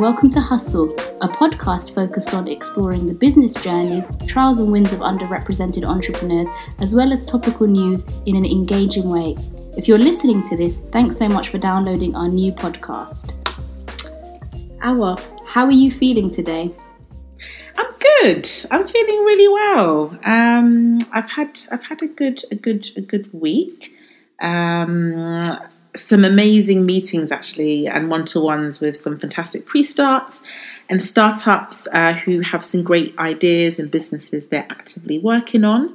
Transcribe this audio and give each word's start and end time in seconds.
welcome 0.00 0.30
to 0.30 0.40
Hustle, 0.40 0.90
a 1.20 1.28
podcast 1.28 1.94
focused 1.94 2.32
on 2.32 2.48
exploring 2.48 3.06
the 3.06 3.12
business 3.12 3.52
journeys, 3.62 4.06
trials, 4.26 4.58
and 4.58 4.72
wins 4.72 4.94
of 4.94 5.00
underrepresented 5.00 5.84
entrepreneurs, 5.84 6.48
as 6.78 6.94
well 6.94 7.12
as 7.12 7.26
topical 7.26 7.66
news 7.66 8.02
in 8.24 8.34
an 8.34 8.46
engaging 8.46 9.10
way. 9.10 9.36
If 9.76 9.88
you're 9.88 9.98
listening 9.98 10.42
to 10.48 10.56
this, 10.56 10.78
thanks 10.90 11.18
so 11.18 11.28
much 11.28 11.50
for 11.50 11.58
downloading 11.58 12.16
our 12.16 12.28
new 12.28 12.50
podcast. 12.50 13.34
Awa, 14.82 15.22
how 15.44 15.66
are 15.66 15.70
you 15.70 15.92
feeling 15.92 16.30
today? 16.30 16.74
I'm 17.76 17.92
good. 17.98 18.48
I'm 18.70 18.88
feeling 18.88 19.18
really 19.18 19.48
well. 19.48 20.18
Um, 20.24 20.98
I've 21.12 21.30
had 21.30 21.60
I've 21.70 21.84
had 21.84 22.00
a 22.00 22.08
good 22.08 22.42
a 22.50 22.54
good 22.54 22.88
a 22.96 23.02
good 23.02 23.30
week. 23.34 23.94
Um, 24.40 25.58
some 25.94 26.24
amazing 26.24 26.86
meetings 26.86 27.32
actually, 27.32 27.86
and 27.86 28.10
one 28.10 28.24
to 28.26 28.40
ones 28.40 28.80
with 28.80 28.96
some 28.96 29.18
fantastic 29.18 29.66
pre 29.66 29.82
starts 29.82 30.42
and 30.88 31.00
startups 31.00 31.88
uh, 31.92 32.14
who 32.14 32.40
have 32.40 32.64
some 32.64 32.82
great 32.82 33.16
ideas 33.18 33.78
and 33.78 33.90
businesses 33.90 34.46
they're 34.48 34.66
actively 34.70 35.18
working 35.18 35.64
on, 35.64 35.94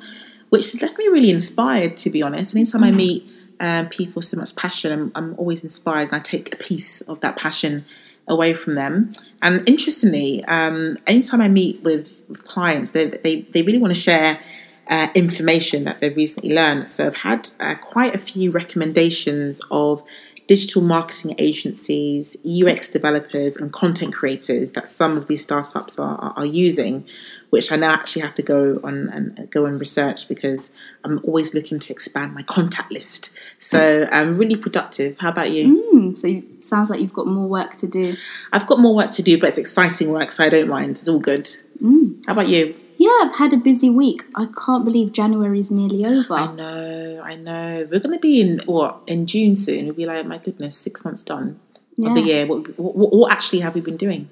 which 0.49 0.71
has 0.71 0.81
left 0.81 0.97
me 0.97 1.07
really 1.07 1.31
inspired. 1.31 1.97
To 1.97 2.09
be 2.09 2.21
honest, 2.21 2.55
anytime 2.55 2.83
I 2.83 2.91
meet 2.91 3.29
um, 3.59 3.87
people 3.87 4.15
with 4.15 4.25
so 4.25 4.37
much 4.37 4.55
passion, 4.55 4.91
I'm, 4.91 5.11
I'm 5.15 5.35
always 5.39 5.63
inspired, 5.63 6.09
and 6.09 6.15
I 6.15 6.19
take 6.19 6.53
a 6.53 6.57
piece 6.57 7.01
of 7.01 7.21
that 7.21 7.37
passion 7.37 7.85
away 8.27 8.53
from 8.53 8.75
them. 8.75 9.11
And 9.41 9.67
interestingly, 9.69 10.43
um, 10.45 10.97
anytime 11.07 11.41
I 11.41 11.47
meet 11.47 11.81
with, 11.83 12.21
with 12.27 12.43
clients, 12.45 12.91
they, 12.91 13.05
they, 13.05 13.41
they 13.41 13.61
really 13.61 13.77
want 13.77 13.93
to 13.93 13.99
share 13.99 14.39
uh, 14.87 15.07
information 15.15 15.83
that 15.85 15.99
they've 15.99 16.15
recently 16.15 16.53
learned. 16.53 16.89
So 16.89 17.07
I've 17.07 17.17
had 17.17 17.49
uh, 17.59 17.75
quite 17.75 18.15
a 18.15 18.19
few 18.19 18.51
recommendations 18.51 19.61
of 19.71 20.03
digital 20.47 20.81
marketing 20.81 21.35
agencies, 21.39 22.37
UX 22.45 22.89
developers, 22.89 23.55
and 23.55 23.73
content 23.73 24.13
creators 24.13 24.73
that 24.73 24.87
some 24.87 25.17
of 25.17 25.27
these 25.27 25.41
startups 25.41 25.97
are, 25.97 26.15
are, 26.17 26.33
are 26.37 26.45
using, 26.45 27.03
which 27.49 27.71
I 27.71 27.77
now 27.77 27.93
actually 27.93 28.21
have 28.21 28.35
to 28.35 28.43
go 28.43 28.79
on 28.83 29.09
and 29.09 29.49
go 29.49 29.65
and 29.65 29.79
research 29.79 30.27
because 30.27 30.71
I'm 31.03 31.19
always 31.23 31.53
looking 31.53 31.79
to 31.79 31.91
expand 31.91 32.35
my 32.35 32.43
contact 32.43 32.91
list. 32.91 33.31
So 33.59 34.07
I'm 34.11 34.29
um, 34.29 34.37
really 34.37 34.55
productive. 34.55 35.17
How 35.17 35.29
about 35.29 35.51
you? 35.51 35.81
Mm, 35.93 36.17
so 36.19 36.27
it 36.27 36.63
sounds 36.63 36.89
like 36.89 37.01
you've 37.01 37.13
got 37.13 37.27
more 37.27 37.47
work 37.47 37.77
to 37.77 37.87
do. 37.87 38.15
I've 38.53 38.67
got 38.67 38.79
more 38.79 38.93
work 38.93 39.11
to 39.11 39.23
do, 39.23 39.39
but 39.39 39.49
it's 39.49 39.57
exciting 39.57 40.09
work, 40.09 40.31
so 40.31 40.43
I 40.43 40.49
don't 40.49 40.69
mind. 40.69 40.91
It's 40.91 41.07
all 41.07 41.19
good. 41.19 41.49
Mm. 41.81 42.23
How 42.27 42.33
about 42.33 42.49
you? 42.49 42.75
Yeah, 43.05 43.19
I've 43.21 43.35
had 43.35 43.53
a 43.53 43.57
busy 43.57 43.91
week. 43.91 44.23
I 44.33 44.47
can't 44.65 44.83
believe 44.83 45.11
January 45.11 45.59
is 45.59 45.69
nearly 45.69 46.03
over. 46.03 46.33
I 46.33 46.51
know, 46.55 47.21
I 47.23 47.35
know. 47.35 47.87
We're 47.91 47.99
going 47.99 48.15
to 48.15 48.19
be 48.19 48.41
in 48.41 48.61
what 48.65 49.01
in 49.05 49.27
June 49.27 49.55
soon. 49.55 49.85
We'll 49.85 49.93
be 49.93 50.07
like, 50.07 50.25
oh 50.25 50.27
my 50.27 50.39
goodness, 50.39 50.75
six 50.75 51.05
months 51.05 51.21
done 51.21 51.59
yeah. 51.97 52.09
of 52.09 52.15
the 52.15 52.21
year. 52.21 52.47
What, 52.47 52.79
what, 52.79 53.13
what, 53.13 53.31
actually 53.31 53.59
have 53.59 53.75
we 53.75 53.81
been 53.81 53.97
doing? 53.97 54.27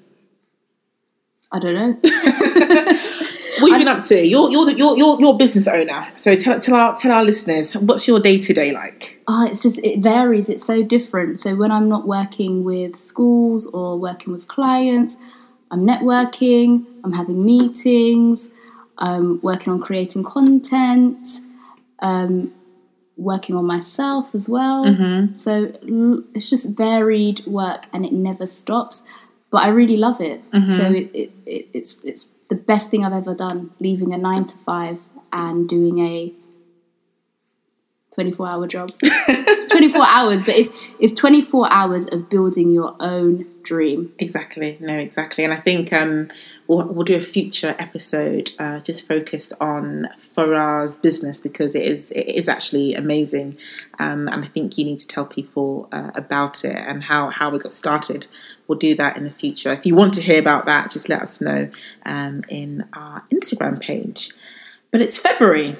I 1.52 1.60
don't 1.60 1.76
know. 1.76 1.92
what 3.60 3.72
have 3.74 3.80
you 3.80 3.86
been 3.86 3.88
up 3.88 4.04
to? 4.06 4.26
You're 4.26 4.50
you're 4.50 4.66
the, 4.66 4.76
you're, 4.76 4.98
you're 4.98 5.20
you're 5.20 5.38
business 5.38 5.68
owner. 5.68 6.08
So 6.16 6.36
tell 6.36 6.60
tell 6.60 6.76
our 6.76 6.98
tell 6.98 7.12
our 7.12 7.24
listeners 7.24 7.78
what's 7.78 8.08
your 8.08 8.20
day 8.20 8.40
to 8.40 8.54
day 8.56 8.74
like. 8.74 9.22
Oh, 9.28 9.46
it's 9.46 9.62
just 9.62 9.78
it 9.84 10.02
varies. 10.02 10.50
It's 10.50 10.66
so 10.66 10.82
different. 10.82 11.40
So 11.40 11.56
when 11.56 11.72
I'm 11.72 11.90
not 11.90 12.08
working 12.08 12.64
with 12.64 13.00
schools 13.00 13.68
or 13.68 14.00
working 14.00 14.34
with 14.34 14.48
clients, 14.48 15.16
I'm 15.70 15.86
networking. 15.86 16.88
I'm 17.04 17.14
having 17.14 17.46
meetings. 17.46 18.48
I'm 18.98 19.42
working 19.42 19.74
on 19.74 19.80
creating 19.80 20.24
content, 20.24 21.40
um, 22.00 22.54
working 23.18 23.56
on 23.56 23.66
myself 23.66 24.34
as 24.34 24.50
well. 24.50 24.86
Mm-hmm. 24.86 25.40
So 25.40 26.28
it's 26.34 26.50
just 26.50 26.68
varied 26.70 27.46
work 27.46 27.86
and 27.94 28.06
it 28.06 28.14
never 28.14 28.46
stops. 28.46 29.04
But 29.50 29.64
I 29.64 29.70
really 29.70 29.98
love 29.98 30.20
it. 30.20 30.50
Mm-hmm. 30.52 30.78
So 30.78 30.92
it, 30.92 31.12
it, 31.14 31.32
it, 31.46 31.68
it's 31.74 31.98
it's 32.04 32.26
the 32.50 32.56
best 32.56 32.90
thing 32.90 33.06
I've 33.06 33.14
ever 33.14 33.36
done. 33.36 33.72
Leaving 33.80 34.14
a 34.14 34.18
nine 34.18 34.46
to 34.46 34.58
five 34.58 35.00
and 35.32 35.68
doing 35.70 36.00
a 36.00 36.34
24 38.14 38.48
hour 38.48 38.68
job. 38.68 38.92
24 39.70 40.02
hours, 40.08 40.44
but 40.46 40.56
it's 40.56 40.94
it's 41.00 41.20
24 41.20 41.72
hours 41.72 42.06
of 42.12 42.30
building 42.30 42.70
your 42.72 42.96
own 43.00 43.46
dream. 43.64 44.14
Exactly. 44.20 44.78
No, 44.80 44.96
exactly. 44.98 45.44
And 45.44 45.54
I 45.54 45.58
think 45.58 45.92
um, 45.94 46.30
we'll, 46.68 46.86
we'll 46.88 47.06
do 47.06 47.16
a 47.16 47.22
future 47.22 47.76
episode 47.80 48.52
uh, 48.60 48.80
just 48.80 49.08
focused 49.08 49.54
on 49.60 50.10
Farah's 50.36 50.96
business 50.96 51.40
because 51.40 51.76
it 51.76 51.86
is 51.86 52.12
it 52.12 52.28
is 52.28 52.48
actually 52.48 52.94
amazing. 52.94 53.58
Um, 54.00 54.28
and 54.28 54.44
I 54.44 54.48
think 54.48 54.78
you 54.78 54.86
need 54.86 55.00
to 55.00 55.08
tell 55.08 55.26
people 55.26 55.90
uh, 55.92 56.12
about 56.16 56.64
it 56.66 56.76
and 56.76 57.04
how, 57.04 57.30
how 57.30 57.50
we 57.50 57.60
got 57.60 57.74
started. 57.74 58.28
We'll 58.68 58.78
do 58.78 58.96
that 58.96 59.18
in 59.18 59.24
the 59.24 59.32
future. 59.32 59.72
If 59.72 59.86
you 59.86 59.96
want 59.96 60.14
to 60.16 60.22
hear 60.22 60.40
about 60.40 60.66
that, 60.66 60.92
just 60.92 61.10
let 61.10 61.22
us 61.22 61.42
know 61.42 61.70
um, 62.06 62.44
in 62.50 62.88
our 62.94 63.24
Instagram 63.32 63.80
page. 63.80 64.32
But 64.92 65.02
it's 65.02 65.18
February. 65.18 65.76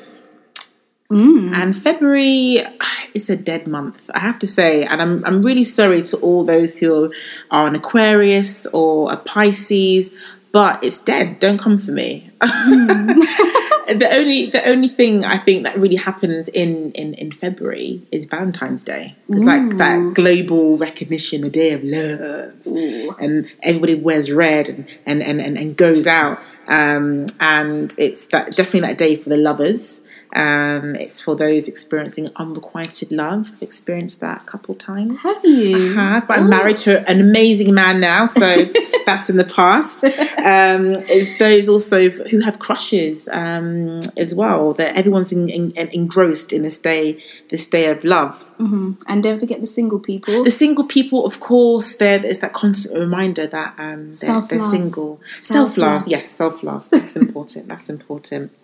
Mm. 1.12 1.54
And 1.54 1.78
February 1.78 2.60
is 3.14 3.30
a 3.30 3.36
dead 3.36 3.68
month, 3.68 4.10
I 4.14 4.20
have 4.20 4.40
to 4.40 4.48
say. 4.48 4.86
And 4.86 5.02
I'm, 5.02 5.24
I'm 5.26 5.42
really 5.42 5.64
sorry 5.64 6.02
to 6.04 6.18
all 6.18 6.44
those 6.44 6.80
who 6.80 7.14
are 7.52 7.68
an 7.68 7.76
Aquarius 7.76 8.66
or 8.68 9.12
a 9.12 9.18
Pisces, 9.18 10.12
but 10.52 10.84
it's 10.84 11.02
dead. 11.02 11.40
Don't 11.40 11.58
come 11.58 11.78
for 11.78 11.92
me. 11.92 12.30
Mm. 12.40 13.16
the 13.88 14.10
only 14.14 14.50
the 14.50 14.68
only 14.68 14.88
thing 14.88 15.26
I 15.26 15.38
think 15.38 15.66
that 15.66 15.78
really 15.78 15.96
happens 15.96 16.48
in 16.50 16.92
in, 16.94 17.14
in 17.16 17.32
February 17.32 18.02
is 18.12 18.26
Valentine's 18.26 18.84
Day. 18.84 19.16
It's 19.30 19.46
like 19.46 19.78
that 19.78 20.14
global 20.14 20.78
recognition, 20.78 21.42
the 21.42 21.50
day 21.50 21.72
of 21.74 21.84
love, 21.84 22.68
Ooh. 22.68 23.16
and 23.20 23.50
everybody 23.62 23.96
wears 23.96 24.32
red 24.32 24.70
and 24.70 24.88
and 25.06 25.22
and, 25.24 25.42
and, 25.42 25.58
and 25.58 25.76
goes 25.76 26.08
out. 26.08 26.40
Um, 26.68 27.26
and 27.40 27.94
it's 27.98 28.28
that 28.28 28.52
definitely 28.52 28.82
that 28.82 28.98
day 28.98 29.16
for 29.16 29.30
the 29.30 29.38
lovers. 29.38 30.00
Um, 30.36 30.96
it's 30.96 31.22
for 31.22 31.36
those 31.36 31.68
experiencing 31.68 32.32
unrequited 32.36 33.12
love. 33.12 33.52
I've 33.54 33.62
experienced 33.62 34.20
that 34.22 34.42
a 34.42 34.46
couple 34.46 34.74
times. 34.74 35.22
Have 35.22 35.46
you? 35.46 35.92
I 35.92 35.94
have, 35.94 36.28
but 36.28 36.40
I'm 36.40 36.50
married 36.50 36.78
to 36.78 37.08
an 37.10 37.22
amazing 37.22 37.74
man 37.74 38.00
now, 38.00 38.26
so 38.26 38.66
that's 39.06 39.30
in 39.30 39.38
the 39.38 39.46
past. 39.46 40.04
Um, 40.04 40.96
it's 41.08 41.38
those 41.38 41.70
also 41.70 42.10
who 42.10 42.40
have 42.40 42.58
crushes 42.58 43.28
um, 43.32 44.00
as 44.18 44.34
well. 44.34 44.74
That 44.74 44.98
everyone's 44.98 45.32
in, 45.32 45.50
in, 45.50 45.72
engrossed 45.76 46.52
in 46.52 46.64
this 46.64 46.80
day, 46.80 47.24
this 47.50 47.68
day 47.68 47.92
of 47.92 48.04
love. 48.04 48.44
Mm-hmm. 48.58 48.94
And 49.08 49.22
don't 49.22 49.40
forget 49.40 49.62
the 49.62 49.68
single 49.68 50.00
people. 50.00 50.44
The 50.44 50.52
single 50.52 50.86
people, 50.86 51.26
of 51.26 51.40
course, 51.40 51.96
there 51.98 52.26
is 52.26 52.40
that 52.40 52.54
constant 52.54 52.98
reminder 52.98 53.46
that 53.46 53.76
um, 53.78 54.16
they're, 54.18 54.42
they're 54.42 54.60
single. 54.60 55.22
Self 55.44 55.78
love, 55.78 56.08
yes, 56.08 56.28
self 56.30 56.64
love. 56.64 56.90
That's 56.90 57.16
important. 57.16 57.68
That's 57.68 57.90
important. 57.90 58.52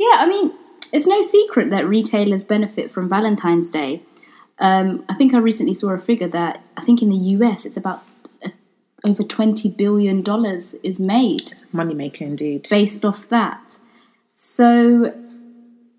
Yeah, 0.00 0.14
I 0.14 0.26
mean, 0.26 0.50
it's 0.92 1.06
no 1.06 1.22
secret 1.22 1.70
that 1.70 1.86
retailers 1.86 2.42
benefit 2.42 2.90
from 2.90 3.08
Valentine's 3.08 3.70
Day. 3.70 4.02
Um, 4.58 5.04
I 5.08 5.14
think 5.14 5.32
I 5.34 5.38
recently 5.38 5.74
saw 5.74 5.90
a 5.90 5.98
figure 5.98 6.28
that 6.28 6.62
I 6.76 6.82
think 6.82 7.00
in 7.02 7.08
the 7.08 7.16
US 7.16 7.64
it's 7.64 7.76
about 7.76 8.02
uh, 8.44 8.50
over 9.04 9.22
twenty 9.22 9.68
billion 9.68 10.22
dollars 10.22 10.74
is 10.82 10.98
made. 10.98 11.52
money 11.72 11.94
maker 11.94 12.24
indeed. 12.24 12.66
Based 12.68 13.04
off 13.04 13.28
that, 13.30 13.78
so 14.34 15.14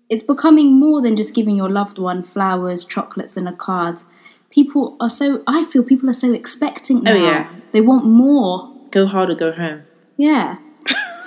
it's 0.08 0.22
becoming 0.22 0.78
more 0.78 1.00
than 1.00 1.16
just 1.16 1.32
giving 1.34 1.56
your 1.56 1.70
loved 1.70 1.98
one 1.98 2.22
flowers, 2.22 2.84
chocolates, 2.84 3.36
and 3.36 3.48
a 3.48 3.52
card. 3.52 4.00
People 4.50 4.96
are 5.00 5.10
so. 5.10 5.42
I 5.46 5.64
feel 5.64 5.82
people 5.82 6.10
are 6.10 6.14
so 6.14 6.32
expecting 6.32 7.02
now. 7.02 7.12
Oh 7.12 7.14
yeah. 7.16 7.48
They 7.72 7.80
want 7.80 8.04
more. 8.04 8.70
Go 8.90 9.06
hard 9.06 9.30
or 9.30 9.34
go 9.34 9.52
home. 9.52 9.84
Yeah. 10.18 10.58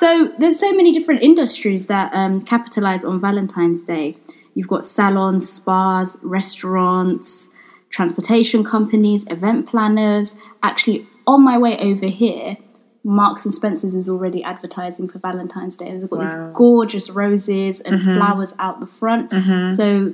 So 0.06 0.26
there's 0.38 0.60
so 0.60 0.72
many 0.72 0.92
different 0.92 1.24
industries 1.24 1.88
that 1.88 2.14
um, 2.14 2.40
capitalize 2.40 3.04
on 3.04 3.20
Valentine's 3.20 3.82
Day. 3.82 4.16
You've 4.54 4.68
got 4.68 4.86
salons, 4.86 5.52
spas, 5.52 6.16
restaurants, 6.22 7.50
transportation 7.90 8.64
companies, 8.64 9.26
event 9.32 9.68
planners. 9.68 10.36
Actually, 10.62 11.08
on 11.26 11.42
my 11.42 11.58
way 11.58 11.80
over 11.80 12.06
here, 12.06 12.56
Marks 13.04 13.46
and 13.46 13.54
Spencers 13.54 13.96
is 13.96 14.08
already 14.08 14.44
advertising 14.44 15.10
for 15.10 15.18
Valentine's 15.18 15.76
Day. 15.76 15.98
They've 15.98 16.08
got 16.08 16.20
wow. 16.20 16.26
these 16.26 16.56
gorgeous 16.56 17.10
roses 17.10 17.80
and 17.80 18.00
mm-hmm. 18.00 18.14
flowers 18.14 18.54
out 18.60 18.82
the 18.82 18.86
front. 18.86 19.32
Mm-hmm. 19.32 19.74
So, 19.74 20.14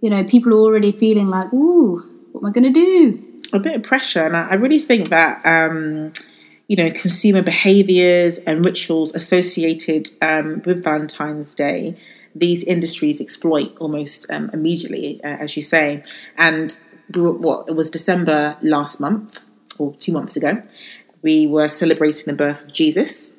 you 0.00 0.08
know, 0.08 0.22
people 0.22 0.52
are 0.52 0.60
already 0.60 0.92
feeling 0.92 1.26
like, 1.26 1.52
ooh, 1.52 1.96
what 2.30 2.42
am 2.42 2.46
I 2.46 2.52
going 2.52 2.72
to 2.72 2.80
do? 2.80 3.40
A 3.52 3.58
bit 3.58 3.74
of 3.74 3.82
pressure. 3.82 4.24
And 4.24 4.36
I 4.36 4.54
really 4.54 4.78
think 4.78 5.08
that. 5.08 5.44
Um, 5.44 6.12
you 6.68 6.76
know, 6.76 6.90
consumer 6.90 7.42
behaviors 7.42 8.38
and 8.38 8.64
rituals 8.64 9.12
associated 9.14 10.10
um, 10.22 10.62
with 10.64 10.82
Valentine's 10.82 11.54
Day, 11.54 11.96
these 12.34 12.64
industries 12.64 13.20
exploit 13.20 13.76
almost 13.78 14.30
um, 14.30 14.50
immediately, 14.52 15.20
uh, 15.22 15.28
as 15.28 15.56
you 15.56 15.62
say. 15.62 16.02
And 16.38 16.76
what 17.14 17.68
it 17.68 17.76
was 17.76 17.90
December 17.90 18.56
last 18.62 19.00
month 19.00 19.40
or 19.78 19.94
two 19.96 20.12
months 20.12 20.36
ago, 20.36 20.62
we 21.22 21.46
were 21.46 21.68
celebrating 21.68 22.24
the 22.26 22.32
birth 22.32 22.64
of 22.64 22.72
Jesus. 22.72 23.32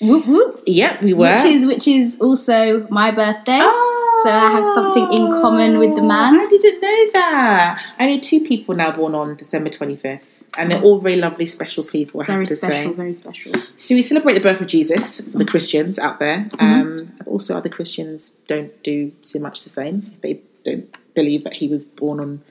Whoop 0.00 0.26
whoop. 0.26 0.62
Yep, 0.66 1.02
we 1.02 1.14
were. 1.14 1.32
Which 1.32 1.44
is 1.44 1.66
which 1.66 1.86
is 1.86 2.16
also 2.20 2.88
my 2.88 3.12
birthday. 3.12 3.60
Oh, 3.60 4.22
so 4.24 4.30
I 4.30 4.50
have 4.50 4.64
something 4.64 5.12
in 5.12 5.30
common 5.40 5.78
with 5.78 5.94
the 5.94 6.02
man. 6.02 6.40
I 6.40 6.46
didn't 6.48 6.80
know 6.80 7.10
that. 7.12 7.94
I 7.98 8.06
know 8.06 8.20
two 8.20 8.40
people 8.40 8.74
now 8.74 8.90
born 8.90 9.14
on 9.14 9.36
December 9.36 9.70
twenty 9.70 9.94
fifth. 9.94 10.31
And 10.58 10.70
they're 10.70 10.82
all 10.82 10.98
very 10.98 11.16
lovely, 11.16 11.46
special 11.46 11.84
people. 11.84 12.20
I 12.20 12.24
have 12.24 12.44
to 12.44 12.56
special, 12.56 12.92
say. 12.92 12.96
very 12.96 13.12
special. 13.14 13.52
So 13.76 13.94
we 13.94 14.02
celebrate 14.02 14.34
the 14.34 14.40
birth 14.40 14.60
of 14.60 14.66
Jesus 14.66 15.20
for 15.20 15.38
the 15.38 15.46
Christians 15.46 15.98
out 15.98 16.18
there. 16.18 16.48
Um, 16.58 17.14
also, 17.26 17.56
other 17.56 17.70
Christians 17.70 18.36
don't 18.46 18.82
do 18.82 19.12
so 19.22 19.38
much 19.38 19.64
the 19.64 19.70
same. 19.70 20.02
They 20.20 20.42
don't 20.64 20.94
believe 21.14 21.44
that 21.44 21.54
he 21.54 21.68
was 21.68 21.84
born 21.84 22.20
on 22.20 22.42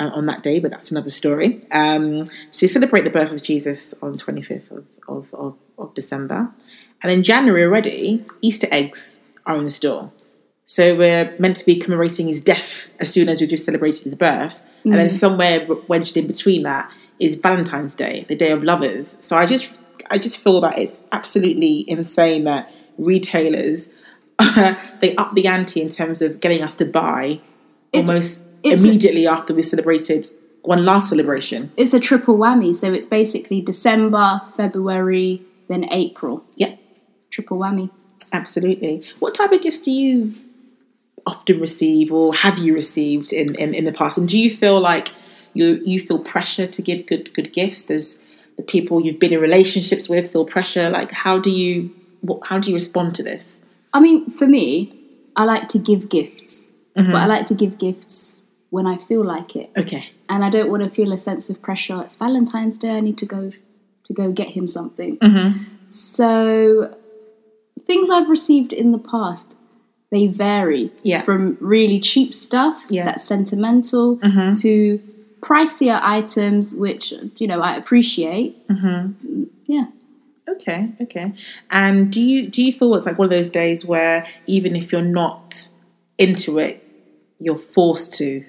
uh, 0.00 0.10
on 0.14 0.26
that 0.26 0.42
day, 0.42 0.58
but 0.58 0.70
that's 0.70 0.90
another 0.90 1.10
story. 1.10 1.60
Um, 1.70 2.26
so 2.50 2.62
we 2.62 2.66
celebrate 2.66 3.02
the 3.02 3.10
birth 3.10 3.30
of 3.30 3.42
Jesus 3.42 3.94
on 4.02 4.16
25th 4.16 4.70
of, 4.70 4.86
of, 5.06 5.34
of, 5.34 5.58
of 5.78 5.94
December. 5.94 6.50
And 7.02 7.12
in 7.12 7.22
January 7.22 7.64
already, 7.64 8.24
Easter 8.40 8.68
eggs 8.70 9.18
are 9.44 9.56
in 9.56 9.64
the 9.64 9.70
store. 9.70 10.10
So 10.66 10.96
we're 10.96 11.36
meant 11.38 11.58
to 11.58 11.66
be 11.66 11.76
commemorating 11.76 12.28
his 12.28 12.40
death 12.40 12.88
as 13.00 13.12
soon 13.12 13.28
as 13.28 13.40
we've 13.40 13.50
just 13.50 13.64
celebrated 13.64 14.04
his 14.04 14.14
birth. 14.14 14.64
And 14.84 14.94
then 14.94 15.10
somewhere 15.10 15.64
wedged 15.86 16.16
in 16.16 16.26
between 16.26 16.64
that 16.64 16.90
is 17.18 17.36
Valentine's 17.36 17.94
Day, 17.94 18.24
the 18.28 18.34
day 18.36 18.50
of 18.52 18.62
lovers. 18.62 19.16
So 19.20 19.36
I 19.36 19.46
just 19.46 19.68
I 20.10 20.18
just 20.18 20.38
feel 20.38 20.60
that 20.62 20.78
it's 20.78 21.00
absolutely 21.12 21.84
insane 21.88 22.44
that 22.44 22.70
retailers 22.98 23.90
they 25.00 25.14
up 25.16 25.34
the 25.34 25.46
ante 25.46 25.80
in 25.80 25.88
terms 25.88 26.20
of 26.22 26.40
getting 26.40 26.62
us 26.62 26.74
to 26.76 26.84
buy 26.84 27.40
It's- 27.92 28.08
almost 28.08 28.42
it's- 28.62 28.80
immediately 28.80 29.26
after 29.26 29.54
we 29.54 29.62
celebrated 29.62 30.26
one 30.62 30.84
last 30.84 31.08
celebration. 31.10 31.72
It's 31.76 31.92
a 31.92 31.98
triple 32.00 32.38
whammy, 32.38 32.74
so 32.74 32.92
it's 32.92 33.06
basically 33.06 33.60
December, 33.60 34.40
February, 34.56 35.42
then 35.68 35.86
April. 35.90 36.44
Yep. 36.56 36.78
Triple 37.30 37.58
whammy. 37.58 37.90
absolutely. 38.32 39.02
What 39.18 39.34
type 39.34 39.50
of 39.52 39.60
gifts 39.62 39.80
do 39.80 39.90
you 39.90 40.32
often 41.26 41.60
receive 41.60 42.12
or 42.12 42.32
have 42.34 42.58
you 42.58 42.74
received 42.74 43.32
in, 43.32 43.54
in, 43.56 43.74
in 43.74 43.84
the 43.84 43.92
past? 43.92 44.18
And 44.18 44.28
do 44.28 44.38
you 44.38 44.54
feel 44.56 44.80
like 44.80 45.08
you 45.54 45.80
you 45.84 46.00
feel 46.00 46.18
pressure 46.18 46.66
to 46.66 46.82
give 46.82 47.06
good 47.06 47.32
good 47.34 47.52
gifts? 47.52 47.86
Does 47.86 48.18
the 48.56 48.62
people 48.62 49.00
you've 49.04 49.18
been 49.18 49.32
in 49.32 49.40
relationships 49.40 50.08
with 50.08 50.30
feel 50.32 50.44
pressure? 50.44 50.90
Like 50.90 51.10
how 51.12 51.38
do 51.38 51.50
you 51.50 51.90
what, 52.20 52.40
how 52.46 52.58
do 52.58 52.70
you 52.70 52.76
respond 52.76 53.14
to 53.16 53.22
this? 53.22 53.58
I 53.92 54.00
mean, 54.00 54.30
for 54.30 54.46
me, 54.46 54.92
I 55.36 55.44
like 55.44 55.68
to 55.68 55.78
give 55.78 56.08
gifts, 56.08 56.60
Mm-hmm. 56.96 57.10
but 57.12 57.18
I 57.18 57.26
like 57.26 57.46
to 57.46 57.54
give 57.54 57.78
gifts 57.78 58.36
when 58.70 58.86
I 58.86 58.96
feel 58.98 59.24
like 59.24 59.56
it, 59.56 59.70
Okay. 59.76 60.10
and 60.28 60.44
I 60.44 60.50
don't 60.50 60.70
want 60.70 60.82
to 60.82 60.88
feel 60.88 61.12
a 61.12 61.18
sense 61.18 61.48
of 61.50 61.60
pressure. 61.62 62.00
It's 62.02 62.16
Valentine's 62.16 62.76
Day. 62.78 62.90
I 62.90 63.00
need 63.00 63.18
to 63.18 63.26
go 63.26 63.50
to 64.04 64.12
go 64.12 64.30
get 64.32 64.48
him 64.48 64.66
something. 64.68 65.16
Mm-hmm. 65.18 65.62
So, 65.90 66.94
things 67.86 68.10
I've 68.10 68.28
received 68.28 68.72
in 68.72 68.92
the 68.92 68.98
past 68.98 69.46
they 70.10 70.26
vary. 70.26 70.90
Yeah. 71.02 71.22
From 71.22 71.56
really 71.60 71.98
cheap 71.98 72.34
stuff 72.34 72.84
Yeah. 72.90 73.04
that's 73.06 73.24
sentimental 73.24 74.18
Mm-hmm. 74.18 74.60
to 74.60 75.00
pricier 75.42 75.98
items, 76.02 76.72
which 76.72 77.12
you 77.36 77.46
know 77.46 77.60
I 77.60 77.76
appreciate. 77.76 78.66
Mm-hmm. 78.68 79.44
Yeah. 79.66 79.86
Okay, 80.48 80.90
okay. 81.00 81.32
And 81.70 82.10
do 82.10 82.20
you 82.22 82.48
do 82.48 82.62
you 82.62 82.72
feel 82.72 82.94
it's 82.94 83.06
like 83.06 83.18
one 83.18 83.26
of 83.26 83.30
those 83.30 83.50
days 83.50 83.84
where 83.84 84.26
even 84.46 84.74
if 84.74 84.92
you're 84.92 85.02
not 85.02 85.68
into 86.18 86.58
it, 86.58 86.82
you're 87.38 87.56
forced 87.56 88.14
to? 88.14 88.44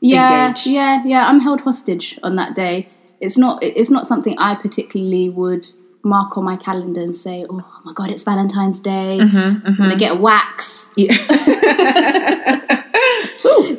Yeah, 0.00 0.48
engage. 0.48 0.66
yeah, 0.66 1.02
yeah. 1.04 1.26
I'm 1.26 1.40
held 1.40 1.62
hostage 1.62 2.18
on 2.22 2.36
that 2.36 2.54
day. 2.54 2.88
It's 3.20 3.36
not. 3.36 3.62
It's 3.62 3.90
not 3.90 4.06
something 4.06 4.36
I 4.38 4.54
particularly 4.54 5.28
would 5.28 5.68
mark 6.04 6.38
on 6.38 6.44
my 6.44 6.56
calendar 6.56 7.00
and 7.00 7.16
say, 7.16 7.44
"Oh 7.48 7.64
my 7.84 7.92
god, 7.92 8.10
it's 8.10 8.22
Valentine's 8.22 8.80
Day. 8.80 9.18
Mm-hmm, 9.20 9.66
I'm 9.66 9.76
gonna 9.76 9.96
get 9.96 10.12
a 10.12 10.16
wax." 10.16 10.88
Yeah. 10.96 11.16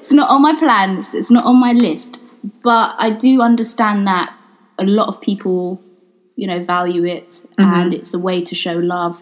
It's 0.10 0.12
not 0.12 0.30
on 0.31 0.42
my 0.42 0.56
plans. 0.56 1.13
It's 1.13 1.30
not 1.30 1.45
on 1.45 1.57
my 1.57 1.72
list. 1.72 2.19
But 2.64 2.96
I 2.98 3.10
do 3.12 3.42
understand 3.42 4.08
that 4.08 4.34
a 4.78 4.86
lot 4.86 5.08
of 5.08 5.20
people, 5.22 5.82
you 6.36 6.48
know, 6.48 6.62
value 6.64 7.06
it, 7.06 7.42
Mm-hmm. 7.60 7.74
and 7.74 7.94
it's 7.94 8.14
a 8.14 8.20
way 8.20 8.42
to 8.42 8.56
show 8.56 8.76
love 8.76 9.22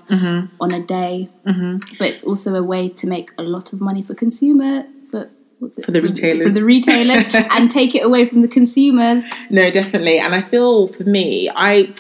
on 0.62 0.72
a 0.72 0.80
day. 0.80 1.28
Mm-hmm. 1.44 1.96
But 1.98 2.08
it's 2.10 2.24
also 2.24 2.54
a 2.54 2.62
way 2.62 2.88
to 2.90 3.08
make 3.08 3.31
a 3.40 3.42
lot 3.42 3.74
of 3.74 3.81
money 3.81 4.04
for 4.04 4.14
consumer 4.14 4.84
for. 5.10 5.30
What's 5.58 5.80
it? 5.80 5.86
For 5.86 5.92
the 5.92 6.04
retailers. 6.04 6.46
For 6.46 6.52
the 6.52 6.64
retailers 6.64 7.34
and 7.34 7.72
take 7.72 7.96
it 7.96 8.06
away 8.06 8.28
from 8.28 8.44
the 8.44 8.48
consumers. 8.48 9.28
No, 9.50 9.72
definitely. 9.72 10.19
And 10.19 10.36
I 10.36 10.42
feel 10.42 10.86
for 10.88 11.04
me, 11.04 11.50
I, 11.56 11.92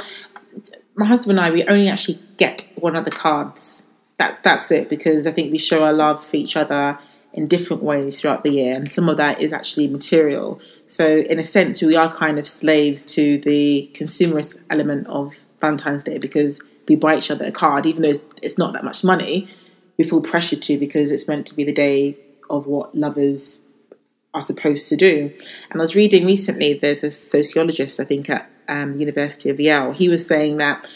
my 0.93 1.07
husband 1.07 1.39
and 1.39 1.47
I, 1.47 1.49
we 1.49 1.63
only 1.63 1.89
actually 1.89 2.19
get 2.37 2.71
one 2.75 2.95
of 2.95 3.03
the 3.05 3.09
cards. 3.09 3.81
That's 4.17 4.39
that's 4.41 4.69
it 4.69 4.89
because 4.89 5.25
I 5.25 5.31
think 5.31 5.51
we 5.51 5.57
show 5.57 5.83
our 5.83 5.93
love 5.93 6.23
for 6.23 6.35
each 6.35 6.55
other 6.55 6.99
in 7.33 7.47
different 7.47 7.81
ways 7.81 8.19
throughout 8.21 8.43
the 8.43 8.51
year, 8.51 8.75
and 8.75 8.87
some 8.87 9.09
of 9.09 9.17
that 9.17 9.41
is 9.41 9.53
actually 9.53 9.87
material. 9.87 10.59
So, 10.89 11.05
in 11.05 11.39
a 11.39 11.43
sense, 11.43 11.81
we 11.81 11.95
are 11.95 12.11
kind 12.11 12.39
of 12.39 12.47
slaves 12.47 13.03
to 13.05 13.39
the 13.39 13.91
consumerist 13.93 14.61
element 14.69 15.07
of 15.07 15.35
Valentine's 15.59 16.03
Day 16.03 16.17
because 16.17 16.61
we 16.87 16.95
buy 16.95 17.17
each 17.17 17.29
other 17.29 17.45
a 17.45 17.51
card, 17.51 17.85
even 17.85 18.03
though 18.03 18.09
it's- 18.09 18.57
not 18.57 18.73
that 18.73 18.83
much 18.83 19.03
money. 19.03 19.49
We 19.97 20.05
feel 20.05 20.21
pressured 20.21 20.61
to 20.63 20.77
because 20.77 21.11
it's 21.11 21.27
meant 21.27 21.45
to 21.47 21.55
be 21.55 21.63
the 21.63 21.73
day 21.73 22.17
of 22.49 22.67
what 22.67 22.95
lovers 22.95 23.59
are 24.33 24.41
supposed 24.41 24.87
to 24.89 24.95
do. 24.95 25.31
And 25.69 25.81
I 25.81 25.83
was 25.83 25.95
reading 25.95 26.25
recently, 26.25 26.73
there's 26.73 27.03
a 27.03 27.11
sociologist, 27.11 27.99
I 27.99 28.05
think, 28.05 28.29
at 28.29 28.49
um, 28.69 28.93
the 28.93 28.99
University 28.99 29.49
of 29.49 29.59
Yale. 29.59 29.91
He 29.91 30.07
was 30.07 30.25
saying 30.25 30.57
that 30.57 30.87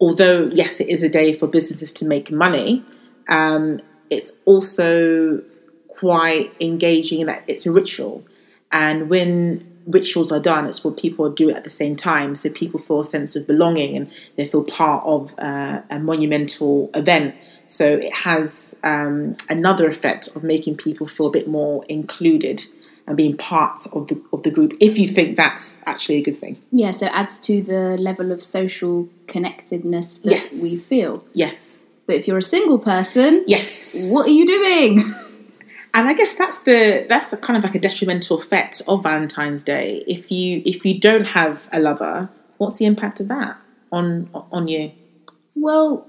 although, 0.00 0.50
yes, 0.52 0.80
it 0.80 0.88
is 0.88 1.02
a 1.02 1.08
day 1.08 1.32
for 1.32 1.46
businesses 1.46 1.92
to 1.94 2.04
make 2.04 2.30
money, 2.30 2.84
um, 3.28 3.80
it's 4.10 4.32
also 4.44 5.42
quite 5.88 6.52
engaging 6.60 7.20
in 7.20 7.26
that 7.26 7.44
it's 7.48 7.66
a 7.66 7.72
ritual. 7.72 8.24
And 8.74 9.08
when 9.08 9.64
rituals 9.86 10.32
are 10.32 10.40
done, 10.40 10.66
it's 10.66 10.82
what 10.84 10.96
people 10.96 11.30
do 11.30 11.48
at 11.50 11.62
the 11.64 11.70
same 11.70 11.94
time. 11.94 12.34
So 12.34 12.50
people 12.50 12.80
feel 12.80 13.00
a 13.00 13.04
sense 13.04 13.36
of 13.36 13.46
belonging 13.46 13.96
and 13.96 14.10
they 14.36 14.46
feel 14.48 14.64
part 14.64 15.04
of 15.06 15.32
uh, 15.38 15.82
a 15.88 15.98
monumental 16.00 16.90
event. 16.94 17.34
So 17.68 17.84
it 17.86 18.14
has 18.16 18.74
um, 18.82 19.36
another 19.48 19.88
effect 19.88 20.28
of 20.34 20.42
making 20.42 20.76
people 20.76 21.06
feel 21.06 21.26
a 21.28 21.30
bit 21.30 21.46
more 21.48 21.84
included 21.88 22.62
and 23.06 23.16
being 23.16 23.36
part 23.36 23.86
of 23.92 24.08
the 24.08 24.20
of 24.32 24.42
the 24.42 24.50
group. 24.50 24.72
If 24.80 24.98
you 24.98 25.06
think 25.08 25.36
that's 25.36 25.76
actually 25.86 26.16
a 26.18 26.22
good 26.22 26.36
thing, 26.36 26.56
Yeah, 26.72 26.92
so 26.92 27.06
it 27.06 27.12
adds 27.14 27.38
to 27.48 27.62
the 27.62 27.96
level 27.98 28.32
of 28.32 28.42
social 28.42 29.08
connectedness 29.26 30.18
that 30.18 30.30
Yes. 30.30 30.62
we 30.62 30.76
feel. 30.76 31.22
yes, 31.34 31.84
But 32.06 32.16
if 32.16 32.26
you're 32.26 32.38
a 32.38 32.42
single 32.56 32.78
person, 32.78 33.44
yes. 33.46 33.94
what 34.10 34.26
are 34.26 34.32
you 34.32 34.46
doing? 34.46 35.00
And 35.94 36.08
I 36.08 36.12
guess 36.12 36.34
that's 36.34 36.58
the 36.60 37.06
that's 37.08 37.30
the 37.30 37.36
kind 37.36 37.56
of 37.56 37.64
like 37.64 37.74
a 37.74 37.78
detrimental 37.78 38.38
effect 38.38 38.82
of 38.88 39.02
Valentine's 39.02 39.62
Day. 39.62 40.02
If 40.06 40.30
you 40.30 40.60
if 40.66 40.84
you 40.84 40.98
don't 40.98 41.24
have 41.24 41.68
a 41.72 41.80
lover, 41.80 42.28
what's 42.58 42.78
the 42.78 42.84
impact 42.84 43.20
of 43.20 43.28
that 43.28 43.56
on 43.92 44.28
on 44.52 44.68
you? 44.68 44.92
well, 45.54 46.06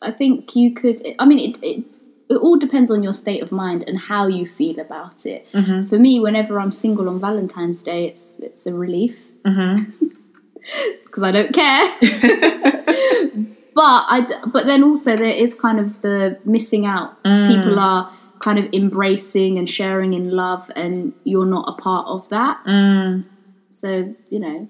I 0.00 0.10
think 0.10 0.54
you 0.56 0.72
could. 0.72 1.00
I 1.18 1.24
mean, 1.24 1.50
it, 1.50 1.58
it 1.62 1.84
it 2.30 2.36
all 2.36 2.56
depends 2.56 2.90
on 2.90 3.02
your 3.02 3.12
state 3.12 3.42
of 3.42 3.52
mind 3.52 3.84
and 3.86 3.98
how 3.98 4.26
you 4.26 4.46
feel 4.46 4.80
about 4.80 5.26
it. 5.26 5.50
Mm-hmm. 5.52 5.86
For 5.86 5.98
me, 5.98 6.20
whenever 6.20 6.58
I'm 6.58 6.72
single 6.72 7.08
on 7.08 7.20
Valentine's 7.20 7.82
Day, 7.82 8.08
it's 8.08 8.34
it's 8.38 8.66
a 8.66 8.72
relief 8.72 9.18
mm-hmm. 9.44 10.06
because 11.04 11.22
I 11.22 11.32
don't 11.32 11.52
care. 11.52 11.84
but 13.74 14.04
I 14.08 14.42
but 14.52 14.66
then 14.66 14.82
also 14.82 15.16
there 15.16 15.24
is 15.24 15.54
kind 15.54 15.80
of 15.80 16.00
the 16.02 16.38
missing 16.44 16.86
out. 16.86 17.22
Mm. 17.24 17.54
People 17.54 17.78
are 17.78 18.10
kind 18.44 18.58
of 18.58 18.68
embracing 18.74 19.56
and 19.56 19.68
sharing 19.70 20.12
in 20.12 20.30
love, 20.30 20.70
and 20.76 21.14
you're 21.24 21.46
not 21.46 21.64
a 21.66 21.80
part 21.80 22.06
of 22.08 22.28
that. 22.28 22.62
Mm. 22.66 23.26
So 23.72 24.14
you 24.28 24.38
know, 24.38 24.68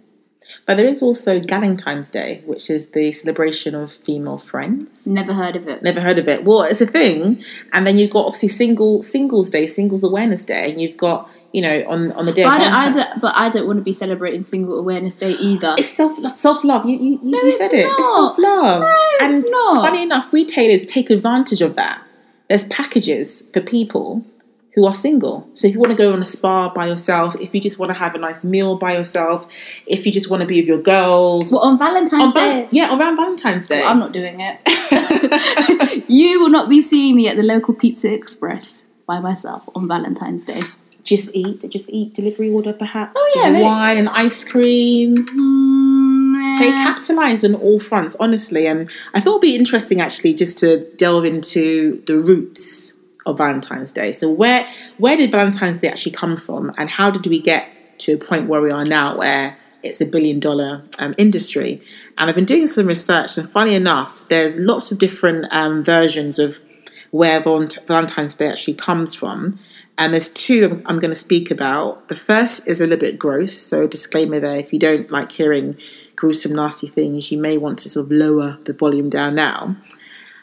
But 0.67 0.77
there 0.77 0.87
is 0.87 1.03
also 1.03 1.41
Galentine's 1.41 2.13
Day, 2.13 2.43
which 2.47 2.71
is 2.71 2.91
the 2.91 3.11
celebration 3.11 3.75
of 3.75 3.93
female 3.93 4.39
friends. 4.39 5.07
never 5.09 5.33
heard 5.33 5.57
of 5.57 5.67
it. 5.67 5.83
Never 5.83 6.01
heard 6.01 6.19
of 6.19 6.29
it. 6.29 6.45
Well, 6.45 6.63
it's 6.63 6.81
a 6.81 6.87
thing, 6.87 7.43
and 7.73 7.85
then 7.85 7.99
you've 7.99 8.11
got 8.11 8.27
obviously 8.27 8.51
single 8.51 9.03
Singles 9.03 9.51
Day, 9.51 9.67
Singles 9.67 10.05
Awareness 10.05 10.45
Day, 10.47 10.71
and 10.71 10.81
you've 10.81 10.97
got 10.97 11.29
you 11.53 11.61
know 11.61 11.85
on 11.89 12.13
on 12.13 12.27
the 12.27 12.33
day. 12.33 12.45
But 12.45 12.53
I, 12.53 12.59
don't, 12.59 12.73
I 12.73 12.93
don't, 12.93 13.21
but 13.21 13.33
I 13.35 13.49
don't 13.51 13.67
want 13.67 13.79
to 13.81 13.83
be 13.83 13.93
celebrating 13.93 14.45
Single 14.45 14.79
Awareness 14.79 15.15
Day 15.15 15.33
either. 15.33 15.75
It's 15.79 15.89
self 15.91 16.13
self 16.37 16.63
love. 16.63 16.87
You 16.87 16.97
you, 16.97 17.19
you 17.23 17.41
it's 17.43 17.59
said 17.59 17.73
it. 17.73 17.87
It's 17.89 17.97
self 18.17 18.39
love. 18.39 18.83
No, 18.83 18.95
it's 19.15 19.25
and 19.25 19.45
not. 19.51 19.83
funny 19.85 20.03
enough, 20.05 20.33
retailers 20.33 20.87
take 20.87 21.11
advantage 21.11 21.61
of 21.61 21.75
that. 21.75 22.04
There's 22.49 22.67
packages 22.69 23.43
for 23.53 23.61
people 23.61 24.25
who 24.75 24.87
are 24.87 24.95
single. 24.95 25.49
So 25.55 25.69
if 25.69 25.75
you 25.75 25.81
want 25.81 25.93
to 25.93 25.97
go 25.97 26.13
on 26.13 26.21
a 26.21 26.25
spa 26.25 26.69
by 26.69 26.89
yourself, 26.89 27.37
if 27.41 27.55
you 27.55 27.61
just 27.61 27.79
want 27.79 27.93
to 27.93 27.99
have 27.99 28.15
a 28.17 28.19
nice 28.19 28.43
meal 28.43 28.77
by 28.77 28.95
yourself, 28.95 29.51
if 29.87 30.05
you 30.05 30.11
just 30.13 30.29
want 30.29 30.41
to 30.41 30.47
be 30.49 30.61
with 30.61 30.67
your 30.67 30.83
girls, 30.83 31.53
Well, 31.53 31.63
on 31.63 31.79
Valentine's 31.79 32.23
on 32.23 32.33
Day, 32.35 32.69
yeah, 32.73 32.97
around 32.99 33.17
Valentine's 33.17 33.69
Day. 33.69 33.83
I'm 33.85 34.01
not 34.01 34.13
doing 34.13 34.41
it. 34.41 36.05
you 36.09 36.41
will 36.41 36.51
not 36.51 36.69
be 36.69 36.83
seeing 36.83 37.15
me 37.15 37.29
at 37.29 37.37
the 37.37 37.45
local 37.45 37.73
Pizza 37.73 38.13
Express 38.13 38.83
by 39.07 39.21
myself 39.21 39.69
on 39.77 39.87
Valentine's 39.87 40.45
Day. 40.45 40.63
just 41.05 41.35
eat, 41.37 41.65
just 41.71 41.89
eat 41.91 42.13
delivery 42.15 42.51
order 42.51 42.73
perhaps. 42.73 43.13
Oh, 43.17 43.33
yeah, 43.37 43.63
wine 43.63 43.99
and 43.99 44.09
ice 44.09 44.43
cream. 44.43 45.17
Mm, 45.25 46.04
They 46.59 46.71
capitalise 46.71 47.45
on 47.45 47.55
all 47.55 47.79
fronts, 47.79 48.17
honestly. 48.21 48.67
And 48.67 48.91
I 49.15 49.21
thought 49.21 49.33
it'd 49.33 49.43
be 49.43 49.57
interesting 49.57 50.01
actually 50.01 50.35
just 50.35 50.59
to 50.59 50.87
delve 50.97 51.25
into 51.25 52.03
the 52.07 52.19
roots 52.19 52.93
of 53.27 53.39
Valentine's 53.39 53.93
Day. 53.93 54.13
So 54.13 54.31
where 54.31 54.69
where 54.99 55.17
did 55.17 55.31
Valentine's 55.31 55.81
Day 55.81 55.89
actually 55.89 56.13
come 56.13 56.37
from 56.37 56.73
and 56.77 56.91
how 56.91 57.11
did 57.11 57.27
we 57.27 57.41
get 57.41 57.69
to 58.01 58.15
a 58.15 58.19
point 58.19 58.49
where 58.49 58.61
we 58.61 58.71
are 58.71 58.85
now 58.85 59.17
where 59.17 59.57
it's 59.85 60.01
a 60.01 60.07
billion 60.07 60.41
dollar 60.41 60.83
um, 60.99 61.15
industry. 61.19 61.81
And 62.17 62.29
I've 62.29 62.35
been 62.35 62.47
doing 62.47 62.67
some 62.67 62.87
research, 62.87 63.37
and 63.37 63.51
funny 63.51 63.75
enough, 63.75 64.27
there's 64.29 64.57
lots 64.57 64.91
of 64.91 64.99
different 64.99 65.47
um, 65.53 65.85
versions 65.85 66.39
of 66.39 66.59
where 67.11 67.41
Valentine's 67.41 68.35
Day 68.35 68.49
actually 68.49 68.75
comes 68.75 69.15
from. 69.15 69.59
And 69.97 70.13
there's 70.13 70.31
two 70.31 70.83
I'm 70.87 70.99
going 70.99 71.13
to 71.13 71.15
speak 71.15 71.51
about. 71.53 72.09
The 72.09 72.17
first 72.17 72.67
is 72.67 72.81
a 72.81 72.85
little 72.85 72.99
bit 72.99 73.19
gross, 73.19 73.57
so 73.57 73.87
disclaimer 73.87 74.41
there 74.41 74.57
if 74.57 74.73
you 74.73 74.79
don't 74.79 75.11
like 75.11 75.31
hearing 75.31 75.77
gruesome, 76.17 76.55
nasty 76.55 76.89
things, 76.89 77.31
you 77.31 77.39
may 77.39 77.59
want 77.59 77.79
to 77.81 77.89
sort 77.89 78.07
of 78.07 78.13
lower 78.13 78.59
the 78.65 78.73
volume 78.73 79.11
down 79.11 79.35
now. 79.35 79.77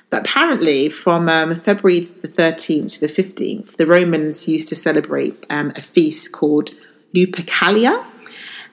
But 0.10 0.28
apparently, 0.28 0.90
from 0.90 1.30
um, 1.30 1.56
February 1.56 2.02
the 2.02 2.28
13th 2.28 3.00
to 3.00 3.08
the 3.08 3.08
15th, 3.08 3.78
the 3.78 3.86
Romans 3.86 4.48
used 4.48 4.68
to 4.68 4.76
celebrate 4.76 5.46
um, 5.50 5.72
a 5.76 5.82
feast 5.82 6.34
called 6.34 6.72
Lupercalia. 7.16 8.06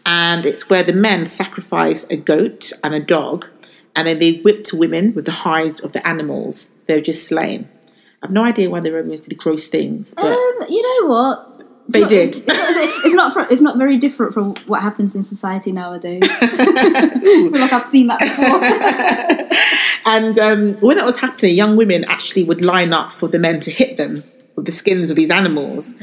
And 0.05 0.45
it's 0.45 0.69
where 0.69 0.83
the 0.83 0.95
men 0.95 1.27
sacrifice 1.27 2.05
a 2.11 2.17
goat 2.17 2.73
and 2.83 2.95
a 2.95 3.01
dog, 3.01 3.47
and 3.95 4.09
then 4.09 4.19
they 4.19 4.39
whipped 4.39 4.73
women 4.73 5.15
with 5.15 5.27
the 5.27 5.33
hides 5.33 5.81
of 5.81 5.93
the 5.93 6.07
animals 6.07 6.71
they've 6.87 7.03
just 7.03 7.27
slain. 7.29 7.69
I've 8.23 8.31
no 8.31 8.43
idea 8.43 8.69
why 8.69 8.81
the 8.81 8.93
Romans 8.93 9.21
did 9.21 9.37
gross 9.39 9.69
things. 9.69 10.15
But 10.17 10.27
Um, 10.33 10.67
you 10.69 10.83
know 10.83 11.09
what? 11.09 11.58
They 11.89 12.01
not- 12.01 12.09
did. 12.11 12.45
It's 13.05 13.15
not. 13.15 13.33
From, 13.33 13.47
it's 13.51 13.61
not 13.61 13.79
very 13.79 13.97
different 13.97 14.35
from 14.35 14.55
what 14.67 14.83
happens 14.83 15.15
in 15.15 15.23
society 15.25 15.73
nowadays. 15.73 16.23
I 16.31 17.21
feel 17.21 17.51
like 17.53 17.73
I've 17.73 17.91
seen 17.91 18.07
that 18.09 18.21
before. 18.21 20.13
and 20.13 20.39
um, 20.39 20.75
when 20.81 20.97
that 20.97 21.07
was 21.07 21.19
happening, 21.19 21.55
young 21.55 21.77
women 21.77 22.05
actually 22.05 22.45
would 22.45 22.61
line 22.61 22.93
up 22.93 23.11
for 23.11 23.29
the 23.29 23.39
men 23.39 23.61
to 23.61 23.71
hit 23.71 23.97
them 23.97 24.23
with 24.57 24.67
the 24.67 24.73
skins 24.73 25.11
of 25.11 25.17
these 25.17 25.31
animals. 25.31 25.95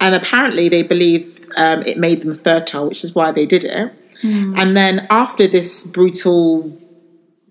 And 0.00 0.14
apparently, 0.14 0.68
they 0.68 0.82
believed 0.82 1.48
um, 1.56 1.82
it 1.82 1.98
made 1.98 2.22
them 2.22 2.34
fertile, 2.34 2.88
which 2.88 3.04
is 3.04 3.14
why 3.14 3.32
they 3.32 3.46
did 3.46 3.64
it. 3.64 3.92
And 4.22 4.76
then 4.76 5.06
after 5.10 5.46
this 5.46 5.84
brutal 5.84 6.76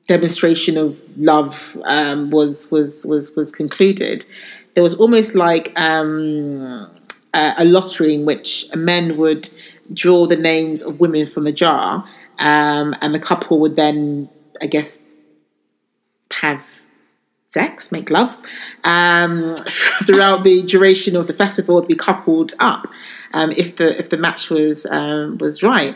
demonstration 0.07 0.77
of 0.77 1.01
love 1.17 1.77
um, 1.85 2.29
was 2.29 2.69
was 2.71 3.05
was 3.05 3.35
was 3.35 3.51
concluded, 3.51 4.25
there 4.73 4.83
was 4.83 4.95
almost 4.95 5.35
like 5.35 5.71
um, 5.79 6.89
a, 7.35 7.53
a 7.59 7.65
lottery 7.65 8.15
in 8.15 8.25
which 8.25 8.65
men 8.73 9.17
would 9.17 9.49
draw 9.93 10.25
the 10.25 10.37
names 10.37 10.81
of 10.81 10.99
women 10.99 11.27
from 11.27 11.43
the 11.43 11.51
jar, 11.51 12.03
um, 12.39 12.95
and 13.01 13.13
the 13.13 13.19
couple 13.19 13.59
would 13.59 13.75
then, 13.75 14.29
I 14.61 14.65
guess, 14.65 14.97
have 16.41 16.67
sex, 17.49 17.91
make 17.91 18.09
love, 18.09 18.35
um, 18.83 19.55
throughout 20.03 20.43
the 20.43 20.63
duration 20.63 21.15
of 21.15 21.27
the 21.27 21.33
festival 21.33 21.81
be 21.85 21.95
coupled 21.95 22.53
up 22.59 22.87
um, 23.33 23.51
if 23.55 23.75
the 23.75 23.97
if 23.99 24.09
the 24.09 24.17
match 24.17 24.49
was 24.49 24.85
um, 24.89 25.37
was 25.37 25.61
right. 25.61 25.95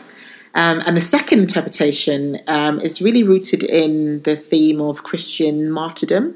Um, 0.52 0.80
and 0.84 0.96
the 0.96 1.00
second 1.00 1.38
interpretation 1.40 2.40
um, 2.48 2.80
is 2.80 3.00
really 3.00 3.22
rooted 3.22 3.62
in 3.62 4.22
the 4.22 4.34
theme 4.34 4.80
of 4.80 5.04
Christian 5.04 5.70
martyrdom. 5.70 6.34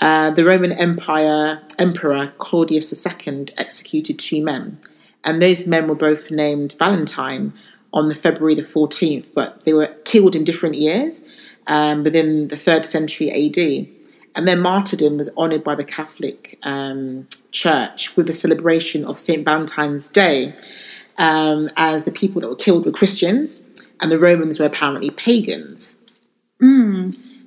Uh, 0.00 0.30
the 0.30 0.44
Roman 0.44 0.72
Empire 0.72 1.60
Emperor 1.78 2.32
Claudius 2.38 2.92
II 3.06 3.46
executed 3.58 4.18
two 4.18 4.42
men, 4.42 4.78
and 5.24 5.42
those 5.42 5.66
men 5.66 5.88
were 5.88 5.94
both 5.94 6.30
named 6.30 6.76
Valentine 6.78 7.52
on 7.92 8.08
the 8.08 8.14
February 8.14 8.54
the 8.54 8.62
14th, 8.62 9.28
but 9.34 9.64
they 9.64 9.74
were 9.74 9.88
killed 10.04 10.36
in 10.36 10.44
different 10.44 10.76
years 10.76 11.22
um, 11.66 12.04
within 12.04 12.48
the 12.48 12.56
third 12.56 12.84
century 12.84 13.30
AD. 13.30 13.88
And 14.36 14.46
their 14.46 14.56
martyrdom 14.56 15.16
was 15.16 15.28
honoured 15.36 15.64
by 15.64 15.74
the 15.74 15.84
Catholic 15.84 16.58
um, 16.62 17.26
Church 17.50 18.16
with 18.16 18.28
the 18.28 18.32
celebration 18.32 19.04
of 19.04 19.18
St. 19.18 19.44
Valentine's 19.44 20.08
Day, 20.08 20.54
um, 21.18 21.68
as 21.76 22.04
the 22.04 22.12
people 22.12 22.40
that 22.40 22.48
were 22.48 22.54
killed 22.54 22.86
were 22.86 22.92
Christians 22.92 23.64
and 24.00 24.10
the 24.10 24.18
Romans 24.18 24.58
were 24.58 24.66
apparently 24.66 25.10
pagans. 25.10 25.96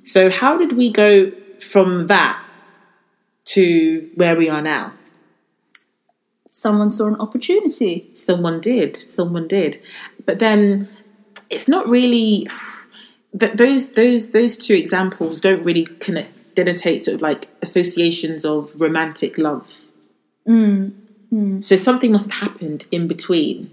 So, 0.04 0.30
how 0.30 0.56
did 0.56 0.76
we 0.76 0.92
go 0.92 1.32
from 1.64 2.06
that 2.08 2.42
to 3.46 4.10
where 4.14 4.36
we 4.36 4.48
are 4.48 4.62
now? 4.62 4.92
Someone 6.48 6.90
saw 6.90 7.06
an 7.06 7.16
opportunity. 7.16 8.10
Someone 8.14 8.60
did. 8.60 8.96
Someone 8.96 9.48
did. 9.48 9.80
But 10.24 10.38
then 10.38 10.88
it's 11.50 11.68
not 11.68 11.88
really 11.88 12.48
th- 13.38 13.52
those 13.52 13.92
those 13.92 14.30
those 14.30 14.56
two 14.56 14.74
examples 14.74 15.40
don't 15.40 15.62
really 15.62 15.84
connect 15.84 16.32
denotate 16.54 17.02
sort 17.02 17.16
of 17.16 17.22
like 17.22 17.48
associations 17.62 18.44
of 18.44 18.72
romantic 18.80 19.38
love. 19.38 19.80
Mm, 20.48 20.92
mm. 21.32 21.64
So 21.64 21.76
something 21.76 22.12
must 22.12 22.30
have 22.30 22.48
happened 22.48 22.86
in 22.92 23.08
between. 23.08 23.70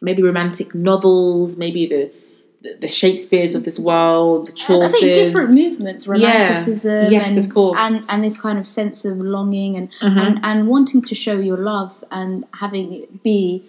Maybe 0.00 0.22
romantic 0.22 0.74
novels, 0.74 1.56
maybe 1.56 1.86
the 1.86 2.12
the, 2.60 2.88
Shakespeare's 2.88 3.54
of 3.54 3.64
this 3.64 3.78
world, 3.78 4.48
the 4.48 4.52
Chaucer's. 4.52 4.94
I 4.94 5.00
think 5.00 5.14
different 5.14 5.52
movements, 5.52 6.06
romanticism, 6.06 7.12
Yes, 7.12 7.36
and, 7.36 7.46
of 7.46 7.54
course. 7.54 7.78
and 7.80 8.04
and 8.08 8.24
this 8.24 8.36
kind 8.36 8.58
of 8.58 8.66
sense 8.66 9.04
of 9.04 9.18
longing 9.18 9.76
and, 9.76 9.88
Mm-hmm. 10.00 10.18
and 10.18 10.40
and 10.42 10.68
wanting 10.68 11.02
to 11.02 11.14
show 11.14 11.38
your 11.38 11.56
love 11.56 12.04
and 12.10 12.44
having 12.54 12.92
it 12.92 13.22
be 13.22 13.64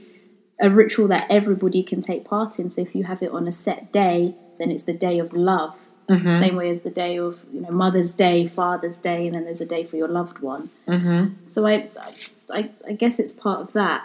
a 0.61 0.69
ritual 0.69 1.07
that 1.07 1.27
everybody 1.29 1.83
can 1.83 2.01
take 2.01 2.25
part 2.25 2.59
in. 2.59 2.69
So 2.71 2.81
if 2.81 2.95
you 2.95 3.03
have 3.05 3.21
it 3.21 3.31
on 3.31 3.47
a 3.47 3.51
set 3.51 3.91
day, 3.93 4.35
then 4.57 4.71
it's 4.71 4.83
the 4.83 4.93
day 4.93 5.19
of 5.19 5.33
love. 5.33 5.77
Mm-hmm. 6.09 6.39
Same 6.39 6.55
way 6.55 6.69
as 6.71 6.81
the 6.81 6.89
day 6.89 7.17
of 7.19 7.43
you 7.53 7.61
know 7.61 7.69
Mother's 7.71 8.11
Day, 8.11 8.47
Father's 8.47 8.95
Day, 8.95 9.27
and 9.27 9.35
then 9.35 9.45
there's 9.45 9.61
a 9.61 9.65
day 9.65 9.83
for 9.83 9.95
your 9.97 10.07
loved 10.07 10.39
one. 10.39 10.71
Mm-hmm. 10.87 11.33
So 11.53 11.67
I, 11.67 11.87
I 12.51 12.71
I 12.87 12.93
guess 12.93 13.19
it's 13.19 13.31
part 13.31 13.61
of 13.61 13.73
that. 13.73 14.03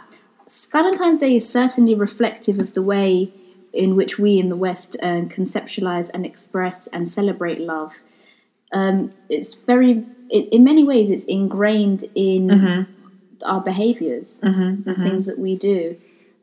Valentine's 0.70 1.18
Day 1.18 1.36
is 1.36 1.48
certainly 1.48 1.94
reflective 1.94 2.58
of 2.58 2.74
the 2.74 2.82
way 2.82 3.32
in 3.74 3.96
which 3.96 4.18
we 4.18 4.38
in 4.38 4.48
the 4.48 4.56
West 4.56 4.96
uh, 5.02 5.22
conceptualize 5.36 6.10
and 6.14 6.24
express 6.24 6.86
and 6.88 7.08
celebrate 7.08 7.60
love. 7.60 7.98
Um, 8.72 9.12
it's 9.28 9.54
very, 9.54 10.04
it, 10.30 10.48
in 10.52 10.64
many 10.64 10.84
ways, 10.84 11.10
it's 11.10 11.24
ingrained 11.24 12.04
in 12.14 12.50
our 13.44 13.60
behaviors 13.60 14.26
and 14.42 14.84
things 15.04 15.26
that 15.26 15.38
we 15.38 15.56
do. 15.56 15.96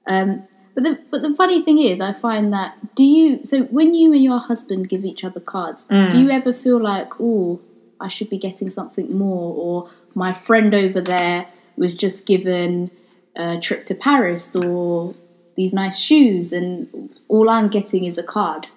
Um, 0.08 0.44
but 0.74 0.84
the 0.86 1.00
but 1.12 1.22
the 1.22 1.34
funny 1.36 1.62
thing 1.62 1.80
is, 1.80 2.00
I 2.00 2.14
find 2.14 2.54
that 2.54 2.96
do 2.96 3.04
you 3.04 3.44
so 3.44 3.64
when 3.64 3.94
you 3.94 4.14
and 4.14 4.24
your 4.24 4.40
husband 4.40 4.88
give 4.88 5.04
each 5.04 5.24
other 5.24 5.40
cards, 5.42 5.86
do 6.10 6.22
you 6.22 6.30
ever 6.30 6.54
feel 6.54 6.80
like, 6.80 7.20
oh, 7.20 7.60
I 8.00 8.08
should 8.08 8.30
be 8.30 8.38
getting 8.38 8.70
something 8.70 9.16
more, 9.18 9.54
or 9.56 9.90
my 10.16 10.32
friend 10.34 10.74
over 10.74 11.02
there 11.02 11.48
was 11.76 11.94
just 11.94 12.26
given 12.26 12.90
a 13.36 13.60
trip 13.60 13.86
to 13.88 13.96
Paris, 13.96 14.56
or 14.56 15.14
these 15.62 15.74
nice 15.74 15.98
shoes, 15.98 16.51
and 16.51 17.10
all 17.27 17.48
I'm 17.50 17.70
getting 17.77 18.03
is 18.06 18.18
a 18.18 18.24
card. 18.24 18.68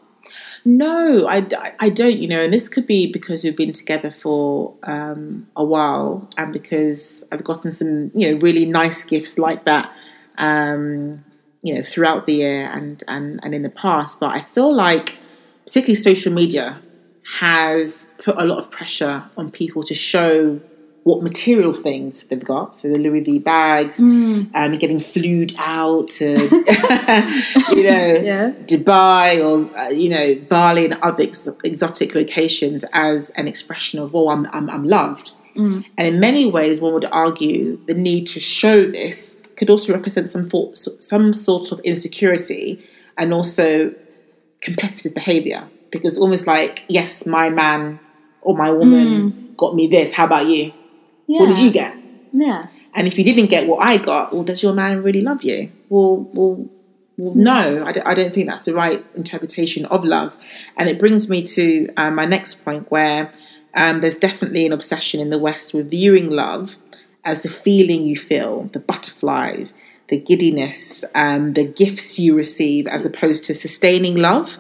No, 0.65 1.29
I, 1.29 1.47
I 1.79 1.89
don't, 2.01 2.19
you 2.23 2.29
know, 2.33 2.41
and 2.41 2.53
this 2.53 2.69
could 2.69 2.87
be 2.87 3.13
because 3.13 3.45
we've 3.45 3.57
been 3.65 3.73
together 3.73 4.11
for 4.11 4.75
um, 4.95 5.47
a 5.55 5.65
while 5.65 6.29
and 6.39 6.53
because 6.53 7.23
I've 7.31 7.45
gotten 7.45 7.71
some, 7.71 8.11
you 8.15 8.25
know, 8.31 8.41
really 8.41 8.65
nice 8.65 9.05
gifts 9.05 9.37
like 9.39 9.65
that, 9.65 9.93
um, 10.39 11.23
you 11.63 11.75
know, 11.75 11.83
throughout 11.83 12.25
the 12.27 12.35
year 12.45 12.71
and, 12.73 13.03
and, 13.07 13.41
and 13.43 13.55
in 13.55 13.63
the 13.63 13.75
past. 13.85 14.21
But 14.21 14.31
I 14.39 14.41
feel 14.41 14.75
like, 14.75 15.19
particularly 15.67 16.01
social 16.11 16.33
media, 16.33 16.81
has 17.41 18.09
put 18.25 18.35
a 18.39 18.45
lot 18.45 18.59
of 18.59 18.71
pressure 18.71 19.23
on 19.37 19.51
people 19.51 19.83
to 19.85 19.95
show 19.95 20.61
what 21.05 21.23
material 21.23 21.73
things 21.75 22.23
they've 22.25 22.43
got. 22.45 22.75
So 22.75 22.89
the 22.89 22.99
Louis 22.99 23.21
V 23.21 23.39
bags, 23.39 24.01
um, 24.01 24.51
getting 24.79 24.99
flued 25.01 25.55
out 25.59 26.09
to, 26.19 26.31
you 27.77 27.85
know, 27.91 28.07
Yeah. 28.31 28.53
Dubai 28.73 29.27
or 29.45 29.55
uh, 29.79 29.89
you 29.91 30.09
know 30.09 30.35
Bali 30.49 30.87
and 30.87 30.95
other 31.03 31.23
ex- 31.23 31.49
exotic 31.63 32.15
locations 32.15 32.85
as 32.95 33.31
an 33.37 33.47
expression 33.47 34.01
of 34.01 34.13
well 34.15 34.29
I'm 34.31 34.47
I'm, 34.53 34.69
I'm 34.71 34.85
loved. 34.85 35.33
And 35.57 35.85
in 35.99 36.19
many 36.19 36.51
ways 36.51 36.81
one 36.81 36.95
would 36.95 37.05
argue 37.13 37.79
the 37.87 37.95
need 37.95 38.25
to 38.35 38.41
show 38.41 38.85
this 38.87 39.37
could 39.57 39.71
also 39.71 39.93
represent 39.93 40.29
some 40.31 40.51
for, 40.51 40.75
some 40.75 41.33
sort 41.33 41.71
of 41.71 41.79
insecurity 41.85 42.83
and 43.17 43.33
also 43.33 43.95
competitive 44.63 45.15
behavior. 45.15 45.69
Because 45.93 46.19
almost 46.19 46.47
like 46.49 46.85
yes 46.89 47.25
my 47.27 47.51
man 47.51 48.01
or 48.41 48.57
my 48.57 48.71
woman 48.71 49.55
got 49.57 49.75
me 49.77 49.87
this 49.87 50.13
how 50.13 50.25
about 50.25 50.47
you 50.49 50.73
Yeah. 51.27 51.41
what 51.41 51.47
did 51.49 51.61
you 51.61 51.71
get 51.71 51.97
Yeah. 52.33 52.67
and 52.95 53.07
if 53.07 53.19
you 53.19 53.25
didn't 53.25 53.47
get 53.47 53.67
what 53.67 53.79
I 53.87 53.97
got, 53.99 54.33
well, 54.33 54.45
does 54.45 54.63
your 54.63 54.75
man 54.75 55.03
really 55.03 55.21
love 55.21 55.43
you? 55.43 55.71
Well, 55.89 56.29
well, 56.33 56.69
well 57.17 57.35
no, 57.35 57.85
I 57.85 57.93
don't, 57.93 58.07
I 58.07 58.15
don't 58.15 58.35
think 58.35 58.49
that's 58.49 58.65
the 58.65 58.75
right 58.75 59.05
interpretation 59.15 59.85
of 59.87 60.05
love. 60.05 60.37
And 60.77 60.89
it 60.89 60.99
brings 60.99 61.29
me 61.29 61.43
to 61.43 61.89
um, 61.97 62.17
my 62.17 62.25
next 62.25 62.65
point 62.65 62.91
where 62.91 63.33
um, 63.75 64.01
there's 64.01 64.19
definitely 64.19 64.67
an 64.67 64.73
obsession 64.73 65.21
in 65.21 65.31
the 65.31 65.39
West 65.39 65.75
with 65.75 65.91
viewing 65.91 66.31
love 66.31 66.77
as 67.25 67.43
the 67.43 67.49
feeling 67.49 68.05
you 68.05 68.17
feel, 68.17 68.65
the 68.73 68.81
butterflies, 68.81 69.75
the 70.09 70.21
giddiness, 70.21 71.05
um, 71.15 71.55
the 71.55 71.65
gifts 71.65 72.19
you 72.19 72.37
receive, 72.37 72.87
as 72.87 73.05
opposed 73.07 73.45
to 73.47 73.55
sustaining 73.55 74.17
love 74.17 74.59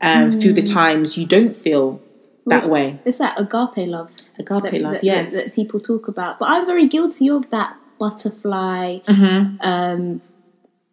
um, 0.00 0.32
through 0.32 0.54
the 0.54 0.62
times 0.62 1.16
you 1.16 1.26
don't 1.26 1.56
feel 1.56 2.00
that 2.46 2.68
way. 2.68 2.98
It's 3.04 3.18
that 3.18 3.38
agape 3.38 3.88
love. 3.88 4.10
Agape 4.38 4.62
that, 4.72 4.80
love, 4.82 4.92
that- 4.94 5.04
yes. 5.04 5.32
that, 5.32 5.44
that 5.46 5.54
people 5.54 5.80
talk 5.80 6.08
about. 6.08 6.38
But 6.38 6.50
I'm 6.50 6.66
very 6.66 6.86
guilty 6.86 7.28
of 7.30 7.50
that 7.50 7.76
butterfly, 7.98 8.98
Mm-hmm. 9.08 9.56
um, 9.60 10.20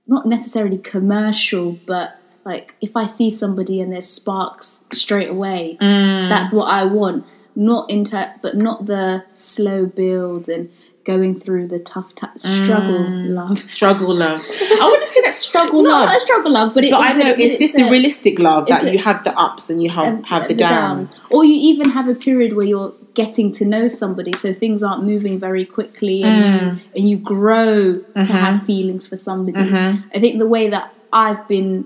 not 0.08 0.26
necessarily 0.26 0.78
commercial, 0.78 1.78
but 1.86 2.18
like 2.46 2.76
if 2.82 2.98
I 2.98 3.06
see 3.06 3.32
somebody 3.32 3.80
and 3.82 3.92
there's 3.94 4.08
sparks 4.10 4.80
straight 4.92 5.30
away, 5.30 5.78
Mm. 5.82 6.30
that's 6.30 6.52
what 6.52 6.66
I 6.66 6.86
want. 6.86 7.26
Not 7.56 7.90
inter, 7.90 8.34
but 8.42 8.58
not 8.58 8.86
the 8.86 9.24
slow 9.36 9.86
build 9.86 10.50
and 10.50 10.70
going 11.06 11.40
through 11.40 11.68
the 11.68 11.80
tough 11.80 12.16
t- 12.16 12.26
struggle 12.38 13.06
love. 13.10 13.60
Struggle 13.60 14.16
love. 14.16 14.42
I 14.50 14.88
wouldn't 14.90 15.08
say 15.10 15.22
that 15.22 15.36
struggle 15.36 15.84
Not 15.84 16.06
love. 16.08 16.16
a 16.16 16.20
struggle 16.20 16.52
love, 16.52 16.74
but, 16.74 16.84
it, 16.86 16.92
But 16.92 17.02
I 17.02 17.12
know 17.14 17.32
but 17.32 17.40
it's 17.40 17.60
just 17.60 17.76
the 17.76 17.84
realistic 17.90 18.40
love 18.40 18.68
that 18.68 18.84
a- 18.86 18.92
you 18.94 19.00
have 19.00 19.24
the 19.24 19.38
ups 19.38 19.70
and 19.70 19.84
you 19.84 19.90
have, 19.90 20.08
um, 20.08 20.24
have 20.24 20.48
the, 20.48 20.56
downs. 20.56 21.20
Or 21.30 21.44
you 21.46 21.54
even 21.72 21.92
have 21.92 22.08
a 22.08 22.16
period 22.16 22.54
where 22.54 22.66
you're 22.66 22.94
getting 23.16 23.52
to 23.54 23.66
know 23.66 23.88
somebody, 23.88 24.34
so 24.34 24.54
things 24.54 24.82
aren't 24.82 25.04
moving 25.04 25.40
very 25.40 25.66
quickly, 25.66 26.24
and 26.24 26.44
Mm. 26.44 26.62
you 26.76 26.80
and 26.96 27.10
you 27.10 27.18
grow 27.18 27.74
Mm-hmm. 28.00 28.24
to 28.24 28.34
have 28.34 28.64
feelings 28.64 29.06
for 29.06 29.16
somebody. 29.16 29.70
I 30.16 30.20
think 30.20 30.40
the 30.40 30.48
way 30.48 30.70
that 30.70 30.92
I've 31.12 31.48
been, 31.48 31.86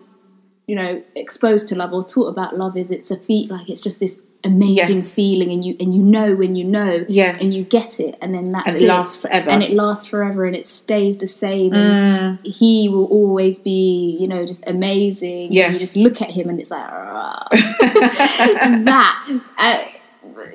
you 0.68 0.76
know, 0.76 1.02
exposed 1.16 1.68
to 1.70 1.76
love 1.76 1.92
or 1.94 2.04
taught 2.04 2.28
about 2.28 2.58
love 2.58 2.78
is 2.78 2.92
it's 2.92 3.12
a 3.12 3.18
feat, 3.18 3.50
like 3.52 3.70
it's 3.70 3.82
just 3.82 4.00
this 4.00 4.20
amazing 4.44 4.76
Yes. 5.02 5.14
feeling, 5.16 5.52
and 5.52 5.66
you 5.66 5.76
and 5.82 5.94
you 5.94 6.02
know 6.04 6.34
when 6.36 6.56
you 6.56 6.64
know, 6.64 7.04
Yes. 7.10 7.42
and 7.42 7.54
you 7.54 7.64
get 7.66 8.00
it, 8.00 8.16
and 8.22 8.34
then 8.34 8.52
that 8.54 8.66
And 8.68 8.78
it 8.78 8.86
lasts 8.88 9.16
forever. 9.18 9.50
and 9.50 9.62
it 9.64 9.72
lasts 9.72 10.06
forever, 10.06 10.46
and 10.46 10.56
it 10.56 10.68
stays 10.68 11.18
the 11.18 11.28
same. 11.28 11.74
And 11.74 12.40
Mm. 12.40 12.46
he 12.46 12.88
will 12.88 13.06
always 13.06 13.60
be, 13.60 14.16
you 14.20 14.28
know, 14.28 14.46
just 14.46 14.64
amazing. 14.68 15.46
And 15.48 15.54
Yes. 15.54 15.74
you 15.74 15.80
just 15.80 15.96
look 15.98 16.22
at 16.22 16.30
him, 16.30 16.50
and 16.50 16.60
it's 16.62 16.72
like. 16.72 16.88
And 18.64 18.88
that 18.88 19.28
uh, 19.58 19.80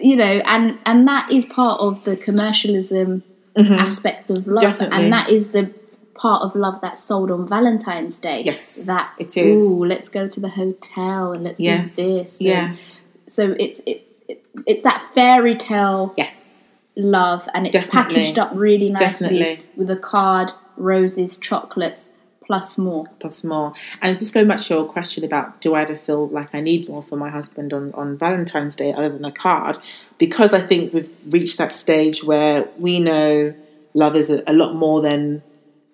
you 0.01 0.17
know 0.17 0.25
and 0.47 0.79
and 0.87 1.07
that 1.09 1.31
is 1.33 1.45
part 1.47 1.81
of 1.81 2.03
the 2.05 2.17
commercialism 2.17 3.23
aspect 3.57 4.31
of 4.31 4.47
love 4.47 4.63
Mm-hmm. 4.63 4.73
Definitely. 4.79 5.05
and 5.05 5.13
that 5.13 5.29
is 5.31 5.49
the 5.49 5.73
part 6.15 6.43
of 6.43 6.55
love 6.55 6.81
that's 6.81 7.03
sold 7.03 7.31
on 7.31 7.47
valentine's 7.47 8.17
day 8.17 8.43
Yes, 8.45 8.87
that 8.87 9.15
it 9.19 9.37
is. 9.37 9.61
ooh 9.61 9.85
let's 9.85 10.09
go 10.09 10.29
to 10.29 10.41
the 10.41 10.49
hotel 10.49 11.33
and 11.33 11.45
let's 11.45 11.59
Yes. 11.61 11.97
do 11.97 12.03
this 12.03 12.41
and 12.41 12.47
Yes. 12.49 13.05
so 13.27 13.55
it's 13.59 13.81
it, 13.87 14.07
it 14.29 14.45
it's 14.67 14.83
that 14.85 15.03
fairy 15.15 15.55
tale 15.57 16.15
Yes. 16.17 16.77
love 16.97 17.49
and 17.55 17.67
it's 17.67 17.73
Definitely. 17.75 18.15
packaged 18.21 18.39
up 18.39 18.51
really 18.55 18.89
nicely 18.91 19.39
Definitely. 19.41 19.67
with 19.77 19.91
a 19.91 19.97
card 19.97 20.53
roses 20.77 21.37
chocolates 21.37 22.09
plus 22.47 22.79
more 22.79 23.07
plus 23.21 23.45
more. 23.45 23.73
And 24.01 24.19
just 24.19 24.35
going 24.35 24.49
back 24.49 24.61
to 24.61 24.75
your 24.75 24.85
question 24.85 25.25
about 25.25 25.61
do 25.61 25.75
I 25.75 25.83
ever 25.83 25.97
feel 25.97 26.29
like 26.29 26.55
I 26.55 26.61
need 26.61 26.89
more 26.89 27.03
for 27.03 27.17
my 27.17 27.31
husband 27.31 27.73
on, 27.73 27.93
on 27.95 28.17
Valentine's 28.17 28.77
Day 28.77 28.93
other 28.93 29.09
than 29.09 29.25
a 29.25 29.33
card? 29.33 29.79
Because 30.19 30.53
I 30.53 30.61
think 30.61 30.93
we've 30.93 31.11
reached 31.31 31.59
that 31.59 31.73
stage 31.73 32.23
where 32.25 32.69
we 32.79 33.01
know 33.01 33.55
love 33.95 34.17
is 34.17 34.31
a, 34.31 34.43
a 34.47 34.53
lot 34.53 34.75
more 34.75 35.01
than 35.01 35.43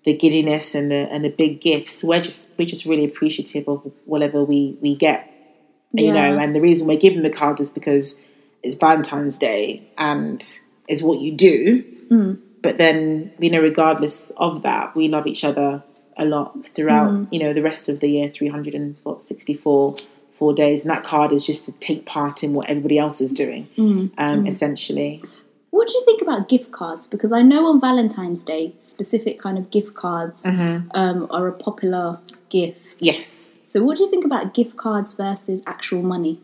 the 0.05 0.15
giddiness 0.15 0.75
and 0.75 0.91
the 0.91 1.11
and 1.13 1.25
the 1.25 1.31
big 1.31 1.61
gifts. 1.61 2.03
We're 2.03 2.23
just 2.23 2.51
we're 2.57 2.67
just 2.67 2.85
really 2.85 3.05
appreciative 3.05 3.69
of 3.69 3.91
whatever 4.05 4.43
we 4.45 4.79
we 4.81 4.95
get. 4.95 5.35
You 5.93 6.13
know, 6.13 6.39
and 6.39 6.55
the 6.55 6.61
reason 6.61 6.87
we're 6.87 6.99
giving 6.99 7.23
the 7.23 7.31
card 7.31 7.61
is 7.61 7.71
because 7.71 8.15
it's 8.63 8.77
Valentine's 8.77 9.39
Day 9.39 9.89
and 9.97 10.45
is 10.87 11.03
what 11.03 11.19
you 11.19 11.33
do. 11.35 11.83
Mm. 12.11 12.41
But 12.63 12.79
then, 12.79 13.33
you 13.39 13.51
know, 13.51 13.61
regardless 13.61 14.31
of 14.37 14.63
that, 14.63 14.95
we 14.97 15.09
love 15.09 15.27
each 15.27 15.45
other 15.45 15.83
a 16.19 16.25
lot 16.25 16.67
throughout, 16.67 17.11
Mm. 17.13 17.29
you 17.33 17.39
know, 17.39 17.53
the 17.53 17.63
rest 17.63 17.89
of 17.89 18.01
the 18.01 18.09
year, 18.11 18.29
364 18.29 19.97
four 20.33 20.55
days. 20.55 20.83
And 20.83 20.91
that 20.91 21.03
card 21.03 21.33
is 21.33 21.45
just 21.45 21.65
to 21.65 21.73
take 21.73 22.07
part 22.07 22.45
in 22.45 22.53
what 22.55 22.69
everybody 22.71 22.97
else 22.97 23.21
is 23.21 23.33
doing, 23.33 23.67
Mm. 23.77 24.11
um, 24.19 24.47
essentially. 24.47 25.21
What 25.71 25.89
do 25.89 25.95
you 25.95 26.05
think 26.05 26.23
about 26.23 26.49
gift 26.49 26.71
cards? 26.71 27.09
Because 27.09 27.33
I 27.33 27.43
know 27.43 27.67
on 27.67 27.81
Valentine's 27.81 28.41
Day, 28.41 28.75
specific 28.81 29.41
kind 29.41 29.59
of 29.59 29.71
gift 29.73 29.95
cards 29.95 30.43
Mm-hmm. 30.43 30.89
um, 30.95 31.27
are 31.31 31.49
a 31.49 31.53
popular 31.53 32.21
gift. 32.51 32.81
Yes. 33.01 33.59
So, 33.67 33.83
what 33.83 33.97
do 33.97 34.05
you 34.05 34.11
think 34.11 34.25
about 34.25 34.55
gift 34.55 34.77
cards 34.77 35.13
versus 35.13 35.61
actual 35.67 36.03
money? 36.03 36.41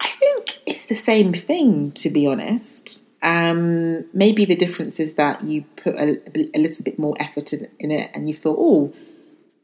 I 0.00 0.08
think 0.18 0.58
it's 0.66 0.86
the 0.86 0.94
same 0.96 1.32
thing, 1.32 1.92
to 1.92 2.10
be 2.10 2.26
honest. 2.26 3.03
Um, 3.24 4.04
maybe 4.12 4.44
the 4.44 4.54
difference 4.54 5.00
is 5.00 5.14
that 5.14 5.42
you 5.42 5.64
put 5.82 5.94
a, 5.94 6.20
a 6.54 6.58
little 6.58 6.84
bit 6.84 6.98
more 6.98 7.16
effort 7.18 7.52
in, 7.54 7.68
in 7.80 7.90
it 7.90 8.10
and 8.14 8.28
you 8.28 8.34
feel, 8.34 8.54
oh, 8.58 8.92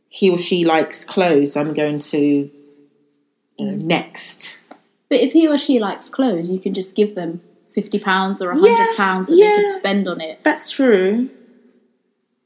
he 0.08 0.30
or 0.30 0.38
she 0.38 0.64
likes 0.64 1.04
clothes, 1.04 1.56
I'm 1.56 1.74
going 1.74 1.98
to, 1.98 2.18
you 2.18 2.50
know, 3.66 3.72
next. 3.76 4.58
But 5.10 5.20
if 5.20 5.32
he 5.32 5.46
or 5.46 5.58
she 5.58 5.78
likes 5.78 6.08
clothes, 6.08 6.50
you 6.50 6.58
can 6.58 6.72
just 6.72 6.94
give 6.94 7.14
them 7.14 7.42
fifty 7.74 7.98
pounds 7.98 8.40
or 8.40 8.52
hundred 8.52 8.68
Yeah, 8.68 8.96
pounds 8.96 9.28
that 9.28 9.34
they 9.34 9.40
yeah. 9.42 9.56
could 9.56 9.74
spend 9.74 10.08
on 10.08 10.20
it. 10.20 10.42
That's 10.42 10.70
true. 10.70 11.28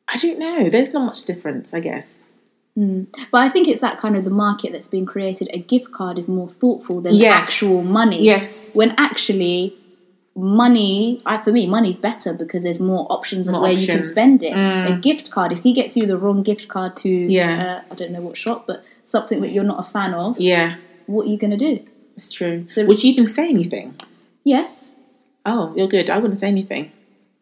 I 0.08 0.16
don't 0.16 0.38
know. 0.38 0.68
There's 0.68 0.92
not 0.92 1.04
much 1.06 1.24
difference, 1.24 1.72
I 1.72 1.80
guess. 1.80 2.38
But 2.76 3.38
I 3.38 3.48
think 3.50 3.68
it's 3.68 3.80
that 3.82 3.98
kind 3.98 4.16
of 4.16 4.24
the 4.24 4.30
market 4.30 4.72
that's 4.72 4.88
being 4.88 5.06
created. 5.06 5.48
A 5.52 5.60
gift 5.60 5.92
card 5.92 6.18
is 6.18 6.26
more 6.26 6.48
thoughtful 6.48 7.00
than 7.00 7.14
Yes. 7.14 7.32
actual 7.32 7.84
money. 7.84 8.22
Yes. 8.24 8.74
When 8.74 8.94
actually, 8.98 9.76
money, 10.36 11.22
I, 11.24 11.38
for 11.38 11.52
me, 11.52 11.66
money's 11.66 11.98
better 11.98 12.32
because 12.32 12.62
there's 12.64 12.80
more 12.80 13.06
options 13.10 13.48
of 13.48 13.52
More 13.52 13.62
where 13.62 13.72
you 13.72 13.86
can 13.86 14.02
spend 14.02 14.42
it. 14.42 14.52
Mm. 14.52 14.96
A 14.96 15.00
gift 15.00 15.30
card, 15.30 15.52
if 15.52 15.62
he 15.62 15.72
gets 15.72 15.96
you 15.96 16.06
the 16.06 16.16
wrong 16.18 16.42
gift 16.42 16.68
card 16.68 16.96
to, 16.96 17.08
Yeah. 17.08 17.82
uh, 17.88 17.92
I 17.92 17.94
don't 17.94 18.10
know 18.12 18.20
what 18.20 18.36
shop, 18.36 18.66
but 18.66 18.84
something 19.06 19.40
that 19.42 19.52
you're 19.52 19.64
not 19.64 19.80
a 19.80 19.88
fan 19.88 20.12
of, 20.14 20.38
Yeah, 20.40 20.76
what 21.06 21.26
are 21.26 21.30
you 21.30 21.36
going 21.38 21.52
to 21.52 21.56
do? 21.56 21.84
it's 22.16 22.30
true. 22.32 22.66
So- 22.74 22.84
Would 22.86 23.02
you 23.02 23.10
even 23.12 23.26
say 23.26 23.48
anything? 23.48 23.94
Yes. 24.44 24.90
Oh, 25.46 25.72
you're 25.76 25.88
good. 25.88 26.10
I 26.10 26.18
wouldn't 26.18 26.38
say 26.40 26.48
anything. 26.48 26.90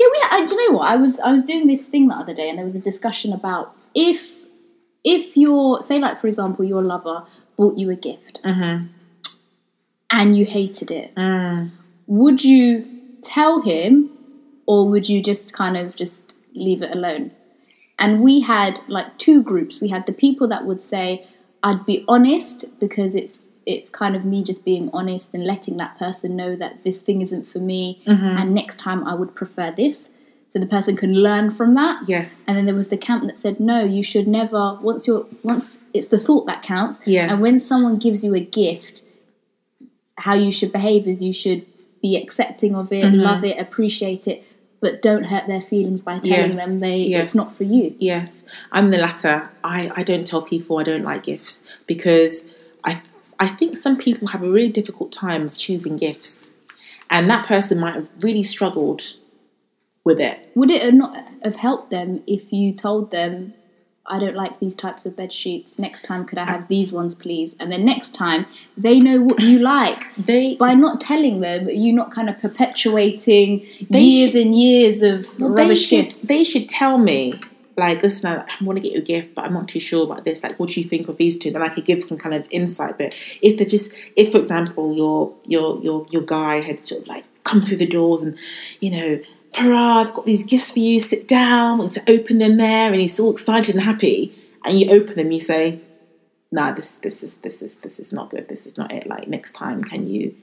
Yeah, 0.00 0.06
we. 0.10 0.18
I, 0.30 0.44
do 0.46 0.54
you 0.54 0.68
know 0.70 0.78
what? 0.78 0.90
I 0.90 0.96
was 0.96 1.20
I 1.20 1.30
was 1.30 1.44
doing 1.44 1.66
this 1.68 1.84
thing 1.84 2.08
the 2.08 2.14
other 2.14 2.34
day, 2.34 2.48
and 2.48 2.58
there 2.58 2.64
was 2.64 2.74
a 2.74 2.80
discussion 2.80 3.32
about 3.32 3.76
if 3.94 4.20
if 5.04 5.36
your 5.36 5.82
say 5.84 5.98
like 6.00 6.20
for 6.20 6.26
example 6.26 6.64
your 6.64 6.82
lover 6.82 7.24
bought 7.56 7.78
you 7.78 7.88
a 7.90 7.94
gift 7.94 8.40
Mm-hmm. 8.42 8.86
and 10.10 10.36
you 10.36 10.44
hated 10.44 10.90
it, 10.90 11.14
Mm. 11.14 11.70
Would 12.06 12.44
you 12.44 12.86
tell 13.22 13.62
him 13.62 14.10
or 14.66 14.88
would 14.88 15.08
you 15.08 15.22
just 15.22 15.52
kind 15.52 15.76
of 15.76 15.96
just 15.96 16.34
leave 16.54 16.82
it 16.82 16.90
alone? 16.92 17.30
And 17.98 18.20
we 18.20 18.40
had 18.40 18.80
like 18.88 19.18
two 19.18 19.42
groups. 19.42 19.80
We 19.80 19.88
had 19.88 20.06
the 20.06 20.12
people 20.12 20.48
that 20.48 20.64
would 20.64 20.82
say, 20.82 21.26
I'd 21.62 21.86
be 21.86 22.04
honest 22.08 22.64
because 22.80 23.14
it's 23.14 23.44
it's 23.64 23.90
kind 23.90 24.16
of 24.16 24.24
me 24.24 24.42
just 24.42 24.64
being 24.64 24.90
honest 24.92 25.28
and 25.32 25.46
letting 25.46 25.76
that 25.76 25.96
person 25.96 26.34
know 26.34 26.56
that 26.56 26.82
this 26.82 26.98
thing 26.98 27.22
isn't 27.22 27.46
for 27.46 27.60
me 27.60 28.02
mm-hmm. 28.04 28.24
and 28.24 28.52
next 28.52 28.76
time 28.76 29.06
I 29.06 29.14
would 29.14 29.36
prefer 29.36 29.70
this. 29.70 30.10
So 30.48 30.58
the 30.58 30.66
person 30.66 30.96
can 30.96 31.14
learn 31.14 31.50
from 31.50 31.74
that. 31.76 32.06
Yes. 32.08 32.44
And 32.46 32.56
then 32.56 32.66
there 32.66 32.74
was 32.74 32.88
the 32.88 32.98
camp 32.98 33.24
that 33.24 33.38
said, 33.38 33.60
no, 33.60 33.84
you 33.84 34.02
should 34.02 34.26
never 34.26 34.78
once 34.82 35.06
you're 35.06 35.26
once 35.42 35.78
it's 35.94 36.08
the 36.08 36.18
thought 36.18 36.46
that 36.46 36.62
counts. 36.62 36.98
Yes. 37.04 37.30
And 37.30 37.40
when 37.40 37.60
someone 37.60 37.98
gives 37.98 38.24
you 38.24 38.34
a 38.34 38.40
gift, 38.40 39.02
how 40.18 40.34
you 40.34 40.52
should 40.52 40.72
behave 40.72 41.06
is 41.06 41.22
you 41.22 41.32
should 41.32 41.64
be 42.02 42.16
accepting 42.16 42.74
of 42.74 42.92
it, 42.92 43.04
mm-hmm. 43.04 43.20
love 43.20 43.44
it, 43.44 43.58
appreciate 43.58 44.26
it, 44.26 44.44
but 44.80 45.00
don't 45.00 45.24
hurt 45.24 45.46
their 45.46 45.62
feelings 45.62 46.00
by 46.00 46.18
telling 46.18 46.52
Yes, 46.52 46.56
them 46.56 46.80
they 46.80 46.98
yes. 46.98 47.24
it's 47.26 47.34
not 47.34 47.54
for 47.54 47.64
you. 47.64 47.94
Yes, 47.98 48.44
I'm 48.72 48.90
the 48.90 48.98
latter. 48.98 49.50
I, 49.62 49.90
I 49.94 50.02
don't 50.02 50.26
tell 50.26 50.42
people 50.42 50.78
I 50.78 50.82
don't 50.82 51.04
like 51.04 51.22
gifts 51.22 51.62
because 51.86 52.44
I 52.84 53.00
I 53.38 53.48
think 53.48 53.76
some 53.76 53.96
people 53.96 54.28
have 54.28 54.42
a 54.42 54.50
really 54.50 54.68
difficult 54.68 55.12
time 55.12 55.46
of 55.46 55.56
choosing 55.56 55.96
gifts, 55.96 56.48
and 57.08 57.30
that 57.30 57.46
person 57.46 57.78
might 57.78 57.94
have 57.94 58.08
really 58.20 58.42
struggled 58.42 59.14
with 60.04 60.20
it. 60.20 60.50
Would 60.54 60.70
it 60.70 60.92
not 60.94 61.24
have 61.44 61.56
helped 61.56 61.90
them 61.90 62.22
if 62.26 62.52
you 62.52 62.72
told 62.72 63.12
them, 63.12 63.54
I 64.06 64.18
don't 64.18 64.34
like 64.34 64.58
these 64.58 64.74
types 64.74 65.06
of 65.06 65.14
bed 65.16 65.32
sheets. 65.32 65.78
Next 65.78 66.02
time, 66.04 66.24
could 66.24 66.36
I 66.38 66.44
have 66.44 66.66
these 66.68 66.92
ones, 66.92 67.14
please? 67.14 67.54
And 67.60 67.70
then 67.70 67.84
next 67.84 68.12
time, 68.12 68.46
they 68.76 68.98
know 68.98 69.20
what 69.20 69.40
you 69.40 69.58
like. 69.60 70.04
They 70.18 70.56
By 70.56 70.74
not 70.74 71.00
telling 71.00 71.40
them, 71.40 71.68
you're 71.68 71.94
not 71.94 72.10
kind 72.10 72.28
of 72.28 72.40
perpetuating 72.40 73.60
years 73.90 74.32
should- 74.32 74.40
and 74.42 74.54
years 74.58 75.02
of 75.02 75.26
well, 75.40 75.54
they 75.54 75.62
rubbish 75.62 75.86
should 75.86 76.04
gifts. 76.04 76.28
they 76.28 76.44
should 76.44 76.68
tell 76.68 76.98
me 76.98 77.34
like 77.78 78.02
listen 78.02 78.30
I, 78.30 78.42
I 78.42 78.64
want 78.64 78.76
to 78.76 78.82
get 78.82 78.92
you 78.92 78.98
a 78.98 79.02
gift 79.02 79.34
but 79.34 79.46
I'm 79.46 79.54
not 79.54 79.66
too 79.66 79.80
sure 79.80 80.04
about 80.04 80.24
this 80.24 80.42
like 80.42 80.58
what 80.58 80.68
do 80.68 80.80
you 80.80 80.86
think 80.86 81.08
of 81.08 81.16
these 81.16 81.38
two 81.38 81.50
then 81.50 81.62
I 81.62 81.68
could 81.70 81.86
give 81.86 82.02
some 82.02 82.18
kind 82.18 82.34
of 82.34 82.46
insight 82.50 82.98
but 82.98 83.18
if 83.40 83.56
they're 83.56 83.66
just 83.66 83.90
if 84.14 84.30
for 84.32 84.38
example 84.38 84.94
your 84.94 85.34
your 85.46 85.80
your 85.82 86.04
your 86.10 86.20
guy 86.22 86.60
had 86.60 86.80
sort 86.80 87.00
of 87.00 87.06
like 87.08 87.24
come 87.44 87.62
through 87.62 87.78
the 87.78 87.86
doors 87.86 88.20
and 88.20 88.36
you 88.80 88.90
know 88.90 89.20
Farah 89.52 90.06
I've 90.06 90.14
got 90.14 90.24
these 90.24 90.46
gifts 90.46 90.72
for 90.72 90.78
you 90.78 90.98
sit 90.98 91.28
down 91.28 91.80
and 91.80 91.90
to 91.90 92.02
open 92.10 92.38
them 92.38 92.56
there 92.56 92.90
and 92.90 93.00
he's 93.00 93.18
all 93.20 93.32
excited 93.32 93.74
and 93.74 93.84
happy. 93.84 94.34
And 94.64 94.78
you 94.78 94.90
open 94.90 95.14
them 95.16 95.32
you 95.32 95.40
say 95.40 95.80
nah 96.50 96.72
this 96.72 96.96
this 96.96 97.22
is 97.22 97.36
this 97.38 97.62
is 97.62 97.78
this 97.78 97.98
is 97.98 98.12
not 98.12 98.30
good 98.30 98.48
this 98.48 98.66
is 98.66 98.76
not 98.76 98.92
it. 98.92 99.06
Like 99.06 99.28
next 99.28 99.52
time 99.52 99.82
can 99.82 100.08
you 100.08 100.34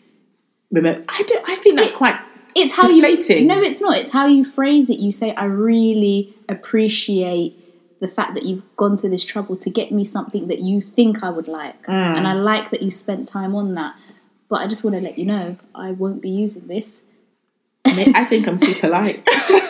remember 0.72 1.04
I 1.10 1.24
don't 1.24 1.50
I 1.50 1.56
think 1.56 1.80
that's 1.80 1.91
quite 1.93 2.19
it's 2.56 2.74
how 2.74 2.88
deflating. 2.88 3.43
you 3.43 3.48
no 3.48 3.62
it's 3.62 3.82
not. 3.82 3.98
It's 3.98 4.12
how 4.12 4.28
you 4.28 4.43
phrase 4.45 4.89
it. 4.89 5.00
You 5.00 5.12
say 5.12 5.34
i 5.36 5.45
really 5.45 6.34
appreciate 6.48 7.56
the 8.00 8.08
fact 8.08 8.34
that 8.34 8.43
you've 8.43 8.63
gone 8.78 8.95
to 8.98 9.10
this 9.10 9.26
trouble 9.26 9.58
to 9.58 9.69
get 9.69 9.91
me 9.91 10.06
something 10.06 10.48
that 10.48 10.60
you 10.60 10.82
think 10.82 11.22
i 11.24 11.30
would 11.30 11.48
like. 11.48 11.82
Mm. 11.86 12.17
and 12.17 12.28
i 12.28 12.34
like 12.34 12.69
that 12.72 12.82
you 12.82 12.91
spent 12.91 13.28
time 13.28 13.56
on 13.56 13.74
that. 13.76 13.95
But 14.50 14.62
i 14.62 14.67
just 14.67 14.84
want 14.84 14.95
to 14.95 15.02
let 15.02 15.17
you 15.17 15.26
know 15.26 15.58
i 15.74 15.91
won't 15.91 16.22
be 16.22 16.30
using 16.30 16.67
this 16.67 17.02
I 18.15 18.25
think 18.25 18.47
I'm 18.47 18.60
too 18.60 18.75
polite 18.75 19.23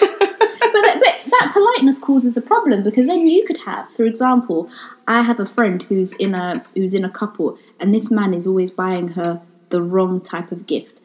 but, 0.74 0.82
that, 0.82 1.00
but 1.00 1.32
that 1.32 1.52
politeness 1.54 2.00
causes 2.00 2.38
a 2.38 2.42
problem 2.42 2.84
because 2.84 3.08
then 3.08 3.28
you 3.28 3.46
could 3.46 3.58
have, 3.60 3.90
for 3.92 4.04
example, 4.04 4.70
I 5.08 5.22
have 5.22 5.40
a 5.40 5.46
friend 5.46 5.82
who's 5.84 6.12
in 6.14 6.36
a 6.36 6.64
who's 6.76 6.94
in 6.94 7.04
a 7.04 7.10
couple, 7.10 7.58
and 7.80 7.94
this 7.94 8.12
man 8.12 8.34
is 8.34 8.46
always 8.46 8.72
buying 8.72 9.10
her 9.10 9.42
the 9.70 9.82
wrong 9.82 10.22
type 10.22 10.52
of 10.52 10.68
gift, 10.68 11.02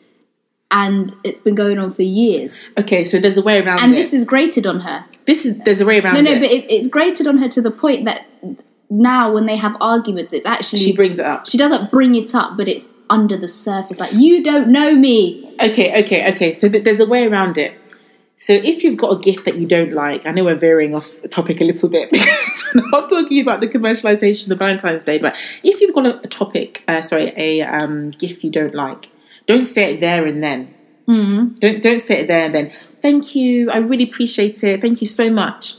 and 0.71 1.15
it's 1.25 1.41
been 1.41 1.55
going 1.55 1.79
on 1.79 1.93
for 1.93 2.03
years. 2.03 2.61
Okay, 2.79 3.05
so 3.05 3.19
there's 3.19 3.39
a 3.39 3.43
way 3.43 3.61
around 3.61 3.81
And 3.81 3.93
it. 3.93 3.97
this 3.97 4.13
is 4.13 4.25
grated 4.25 4.67
on 4.67 4.81
her. 4.81 5.05
this 5.27 5.45
is 5.45 5.57
there's 5.65 5.81
a 5.81 5.87
way 5.87 6.01
around 6.01 6.17
it. 6.17 6.23
No, 6.23 6.31
no, 6.31 6.37
it. 6.37 6.41
but 6.41 6.51
it, 6.51 6.71
it's 6.71 6.89
grated 6.89 7.27
on 7.27 7.39
her 7.39 7.49
to 7.49 7.61
the 7.63 7.71
point 7.71 8.05
that 8.07 8.27
now 8.91 9.33
when 9.33 9.47
they 9.47 9.57
have 9.57 9.77
arguments, 9.81 10.33
it's 10.33 10.47
actually 10.47 10.81
she 10.81 10.95
brings 10.95 11.19
it 11.19 11.27
up. 11.27 11.47
she 11.49 11.59
doesn't 11.59 11.91
bring 11.91 12.15
it 12.15 12.35
up, 12.35 12.57
but 12.57 12.69
it's 12.69 12.89
under 13.11 13.37
the 13.37 13.49
surface. 13.49 13.99
Like 13.99 14.13
you 14.13 14.43
don't 14.43 14.69
know 14.69 14.95
me. 14.95 15.55
Okay, 15.63 16.03
okay, 16.05 16.31
okay. 16.33 16.59
So 16.59 16.69
th- 16.69 16.85
there's 16.85 17.01
a 17.01 17.07
way 17.07 17.27
around 17.27 17.59
it. 17.59 17.79
So 18.39 18.53
if 18.53 18.85
you've 18.85 18.97
got 18.97 19.13
a 19.13 19.19
gift 19.19 19.45
that 19.47 19.57
you 19.57 19.67
don't 19.67 19.93
like, 19.93 20.27
I 20.27 20.31
know 20.33 20.45
we're 20.45 20.55
veering 20.55 20.95
off 20.95 21.17
topic 21.31 21.61
a 21.61 21.65
little 21.65 21.89
bit 21.89 22.11
because 22.13 22.65
we're 22.75 22.89
not 22.91 23.09
talking 23.09 23.41
about 23.41 23.61
the 23.61 23.69
commercialization 23.69 24.51
of 24.51 24.59
Valentine's 24.59 25.05
Day, 25.05 25.19
but 25.19 25.35
if 25.63 25.81
you've 25.81 25.95
got 25.95 26.07
a, 26.07 26.19
a 26.21 26.27
topic, 26.27 26.85
uh, 26.87 27.01
sorry, 27.01 27.33
a 27.37 27.63
um, 27.63 28.11
gift 28.11 28.45
you 28.45 28.51
don't 28.51 28.75
like, 28.75 29.11
don't 29.47 29.65
say 29.65 29.95
it 29.95 30.01
there 30.01 30.27
and 30.27 30.43
then. 30.43 30.75
Mm. 31.09 31.59
Don't 31.59 31.83
don't 31.83 32.01
say 32.01 32.21
it 32.21 32.29
there 32.29 32.47
and 32.47 32.55
then. 32.55 32.73
Thank 33.03 33.35
you. 33.35 33.71
I 33.71 33.79
really 33.79 34.05
appreciate 34.05 34.65
it. 34.65 34.81
Thank 34.81 35.01
you 35.01 35.07
so 35.07 35.31
much. 35.31 35.77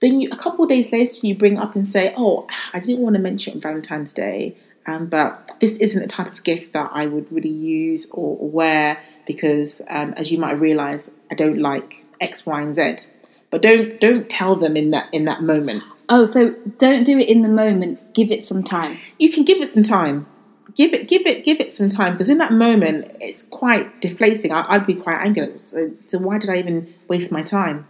Then 0.00 0.20
you, 0.20 0.30
a 0.32 0.36
couple 0.36 0.64
days 0.66 0.90
later, 0.92 1.26
you 1.26 1.34
bring 1.34 1.58
up 1.58 1.76
and 1.76 1.86
say, 1.86 2.14
"Oh, 2.16 2.46
I 2.72 2.80
didn't 2.80 3.00
want 3.00 3.16
to 3.16 3.20
mention 3.20 3.52
it 3.52 3.56
on 3.56 3.60
Valentine's 3.60 4.14
Day, 4.14 4.56
um, 4.90 5.06
but 5.06 5.52
this 5.60 5.76
isn't 5.78 6.00
the 6.00 6.08
type 6.08 6.26
of 6.26 6.42
gift 6.42 6.72
that 6.72 6.90
I 6.92 7.06
would 7.06 7.30
really 7.32 7.48
use 7.48 8.06
or, 8.10 8.36
or 8.38 8.50
wear 8.50 8.98
because, 9.26 9.80
um, 9.88 10.14
as 10.14 10.30
you 10.32 10.38
might 10.38 10.58
realise, 10.58 11.10
I 11.30 11.34
don't 11.34 11.58
like 11.58 12.04
X, 12.20 12.44
Y, 12.46 12.60
and 12.60 12.74
Z." 12.74 13.06
But 13.50 13.62
don't 13.62 14.00
don't 14.00 14.28
tell 14.28 14.56
them 14.56 14.76
in 14.76 14.90
that 14.92 15.08
in 15.12 15.24
that 15.24 15.42
moment. 15.42 15.82
Oh, 16.08 16.26
so 16.26 16.50
don't 16.78 17.04
do 17.04 17.18
it 17.18 17.28
in 17.28 17.42
the 17.42 17.48
moment. 17.48 18.14
Give 18.14 18.30
it 18.30 18.44
some 18.44 18.64
time. 18.64 18.98
You 19.18 19.30
can 19.30 19.44
give 19.44 19.62
it 19.62 19.72
some 19.72 19.84
time. 19.84 20.26
Give 20.74 20.92
it, 20.92 21.08
give 21.08 21.26
it, 21.26 21.44
give 21.44 21.60
it 21.60 21.72
some 21.72 21.88
time 21.88 22.12
because 22.12 22.30
in 22.30 22.38
that 22.38 22.52
moment 22.52 23.10
it's 23.20 23.42
quite 23.44 24.00
deflating. 24.00 24.52
I, 24.52 24.64
I'd 24.68 24.86
be 24.86 24.94
quite 24.94 25.20
angry. 25.20 25.52
So, 25.64 25.90
so 26.06 26.18
why 26.18 26.38
did 26.38 26.50
I 26.50 26.58
even 26.58 26.92
waste 27.08 27.32
my 27.32 27.42
time? 27.42 27.86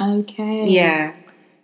Okay. 0.00 0.66
Yeah, 0.66 1.14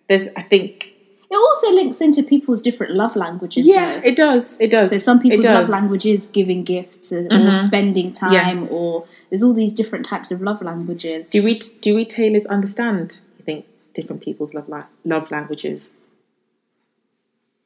there's. 0.09 0.29
I 0.37 0.43
think. 0.43 0.92
It 1.33 1.37
also 1.37 1.71
links 1.71 1.97
into 2.03 2.23
people's 2.23 2.61
different 2.61 2.93
love 2.93 3.17
languages. 3.17 3.67
Yeah, 3.67 3.95
though. 3.95 4.09
it 4.11 4.17
does. 4.17 4.61
It 4.61 4.71
does. 4.71 4.91
So 4.91 4.99
some 4.99 5.19
people's 5.19 5.45
love 5.47 5.63
does. 5.67 5.71
language 5.71 6.05
is 6.05 6.27
giving 6.27 6.63
gifts 6.63 7.11
or, 7.11 7.23
Mhm. 7.23 7.65
spending 7.65 8.13
time, 8.13 8.33
Yes. 8.35 8.71
or 8.71 9.07
there's 9.31 9.43
all 9.43 9.55
these 9.55 9.73
different 9.73 10.05
types 10.05 10.31
of 10.31 10.43
love 10.43 10.61
languages. 10.61 11.29
Do 11.29 11.43
we 11.43 11.55
do 11.81 11.95
we 11.95 12.05
tailors 12.05 12.45
understand? 12.47 13.21
You 13.39 13.45
think 13.47 13.65
different 13.95 14.21
people's 14.23 14.53
love 14.53 14.69
la- 14.69 14.85
love 15.07 15.31
languages? 15.31 15.93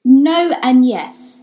No 0.04 0.52
and 0.62 0.86
yes, 0.86 1.42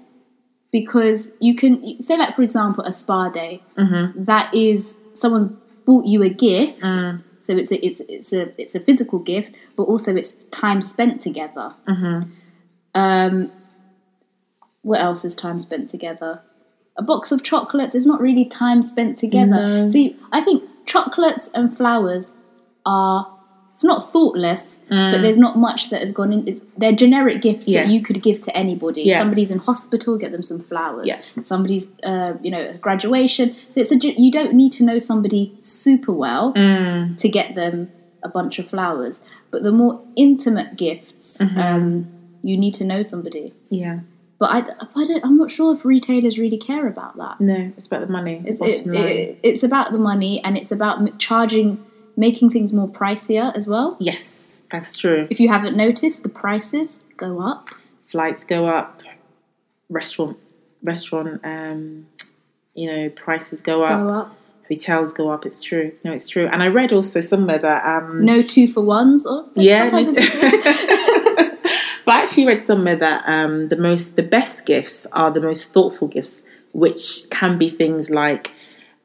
because 0.71 1.27
you 1.41 1.55
can 1.55 1.83
say, 2.01 2.15
like 2.17 2.33
for 2.35 2.43
example, 2.43 2.83
a 2.85 2.93
spa 2.93 3.29
day. 3.29 3.61
Mm-hmm. 3.77 4.23
That 4.23 4.53
is 4.55 4.93
someone's 5.15 5.47
bought 5.85 6.05
you 6.05 6.23
a 6.23 6.29
gift, 6.29 6.79
Mm. 6.81 7.21
So 7.43 7.55
it's 7.55 7.71
a, 7.71 7.85
it's 7.85 8.01
it's 8.07 8.33
a 8.33 8.61
it's 8.61 8.73
a 8.73 8.79
physical 8.79 9.19
gift, 9.19 9.55
but 9.75 9.83
also 9.83 10.15
it's 10.15 10.31
time 10.49 10.81
spent 10.81 11.21
together. 11.21 11.75
Mm-hmm. 11.87 12.29
Um, 12.95 13.51
what 14.81 14.99
else 14.99 15.23
is 15.23 15.35
time 15.35 15.59
spent 15.59 15.89
together? 15.89 16.41
A 16.97 17.03
box 17.03 17.31
of 17.31 17.43
chocolates 17.43 17.95
is 17.95 18.05
not 18.05 18.21
really 18.21 18.45
time 18.45 18.81
spent 18.81 19.17
together. 19.17 19.67
No. 19.67 19.89
See, 19.89 20.17
I 20.31 20.41
think 20.41 20.63
chocolates 20.85 21.49
and 21.53 21.75
flowers 21.75 22.31
are. 22.85 23.29
It's 23.73 23.83
not 23.83 24.11
thoughtless, 24.13 24.77
but 24.89 25.21
there's 25.23 25.37
not 25.39 25.57
much 25.57 25.89
that 25.89 25.99
has 26.01 26.11
gone 26.11 26.31
in. 26.31 26.47
It's, 26.47 26.61
they're 26.77 26.91
generic 26.91 27.41
gifts 27.41 27.65
that 27.65 27.87
you 27.87 28.01
Mm. 28.01 28.05
Could 28.05 28.21
give 28.21 28.39
to 28.41 28.55
anybody. 28.55 29.01
Yeah. 29.03 29.17
Somebody's 29.19 29.49
in 29.49 29.57
hospital, 29.57 30.17
get 30.17 30.31
them 30.31 30.43
some 30.43 30.59
flowers. 30.61 31.07
Yeah. 31.07 31.19
Somebody's, 31.43 31.87
uh, 32.03 32.33
you 32.43 32.51
know, 32.51 32.73
graduation. 32.79 33.55
It's 33.75 33.91
a, 33.91 33.95
you 33.97 34.31
don't 34.31 34.53
need 34.53 34.71
to 34.73 34.83
know 34.83 34.99
somebody 34.99 35.57
super 35.61 36.11
well 36.13 36.53
Mm. 36.53 37.17
to 37.17 37.27
get 37.29 37.55
them 37.55 37.89
a 38.21 38.29
bunch 38.29 38.59
of 38.59 38.69
flowers. 38.69 39.21
But 39.51 39.63
the 39.63 39.71
more 39.71 40.01
intimate 40.15 40.75
gifts, 40.77 41.37
Mm-hmm. 41.39 41.57
um, 41.59 42.07
you 42.43 42.57
need 42.57 42.73
to 42.75 42.83
know 42.83 43.01
somebody. 43.01 43.53
Yeah. 43.69 44.01
But 44.37 44.49
I, 44.51 44.57
I 44.99 45.03
don't, 45.05 45.25
I'm 45.25 45.37
not 45.37 45.49
sure 45.49 45.73
if 45.73 45.83
retailers 45.85 46.37
really 46.37 46.57
care 46.57 46.87
about 46.87 47.17
that. 47.17 47.39
No, 47.41 47.71
it's 47.77 47.87
about 47.87 48.01
the 48.01 48.11
money. 48.11 48.43
It's, 48.45 48.59
it, 48.61 48.85
it, 48.87 49.39
it's 49.41 49.63
about 49.63 49.91
the 49.93 49.97
money 49.97 50.43
and 50.43 50.57
it's 50.57 50.71
about 50.71 51.17
charging, 51.17 51.83
making 52.15 52.49
things 52.51 52.71
more 52.73 52.87
pricier 52.87 53.55
as 53.55 53.67
well. 53.67 53.97
yes, 53.99 54.63
that's 54.71 54.97
true. 54.97 55.27
If 55.29 55.39
you 55.39 55.49
haven't 55.49 55.75
noticed, 55.77 56.23
the 56.23 56.29
prices 56.29 56.99
go 57.17 57.39
up. 57.39 57.69
Flights 58.07 58.43
go 58.43 58.65
up. 58.65 59.01
Restaurant, 59.89 60.37
restaurant, 60.81 61.41
um, 61.43 62.07
you 62.73 62.87
know, 62.87 63.09
prices 63.09 63.61
go 63.61 63.83
up. 63.83 64.07
Go 64.07 64.13
up. 64.13 64.37
Hotels 64.69 65.13
go 65.13 65.29
up. 65.29 65.45
It's 65.45 65.61
true. 65.61 65.91
No, 66.03 66.11
it's 66.13 66.29
true. 66.29 66.47
And 66.47 66.63
I 66.63 66.67
read 66.69 66.93
also 66.93 67.21
somewhere 67.21 67.57
that 67.59 67.85
um, 67.85 68.23
No 68.25 68.41
two 68.41 68.67
for 68.67 68.81
ones. 68.83 69.25
Or 69.25 69.45
Yeah, 69.55 69.89
too. 69.89 69.97
it's- 69.97 70.13
but 72.05 72.13
I 72.15 72.21
actually 72.21 72.47
read 72.47 72.57
somewhere 72.65 72.95
that 72.95 73.23
um, 73.27 73.67
the 73.69 73.75
most, 73.77 74.15
the 74.15 74.23
best 74.23 74.65
gifts 74.65 75.05
are 75.11 75.29
the 75.31 75.41
most 75.41 75.73
thoughtful 75.73 76.07
gifts, 76.07 76.43
which 76.71 77.29
can 77.29 77.57
be 77.57 77.69
things 77.69 78.09
like 78.09 78.53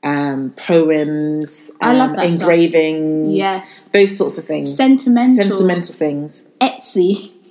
um, 0.05 0.51
poems, 0.57 1.68
I 1.81 1.93
love 1.95 2.11
um, 2.11 2.17
that 2.17 2.31
stuff. 2.31 2.41
engravings, 2.41 3.33
Yes. 3.37 3.79
those 3.93 4.17
sorts 4.17 4.37
of 4.39 4.47
things, 4.47 4.75
Sentimental. 4.75 5.45
sentimental 5.45 5.95
things. 5.95 6.47
Etsy. 6.61 7.33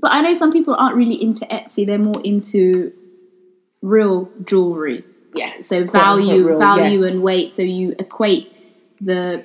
But 0.00 0.12
I 0.12 0.20
know 0.20 0.34
some 0.38 0.52
people 0.52 0.76
aren't 0.78 0.94
really 0.94 1.20
into 1.20 1.44
Etsy. 1.46 1.84
They're 1.84 1.98
more 1.98 2.20
into 2.22 2.92
real 3.82 4.30
jewelry. 4.44 5.02
Yes, 5.34 5.66
So 5.66 5.84
value, 5.86 6.46
real, 6.46 6.58
value, 6.58 7.00
yes. 7.00 7.12
and 7.14 7.22
weight. 7.24 7.52
So 7.52 7.62
you 7.62 7.96
equate 7.98 8.52
the 9.00 9.44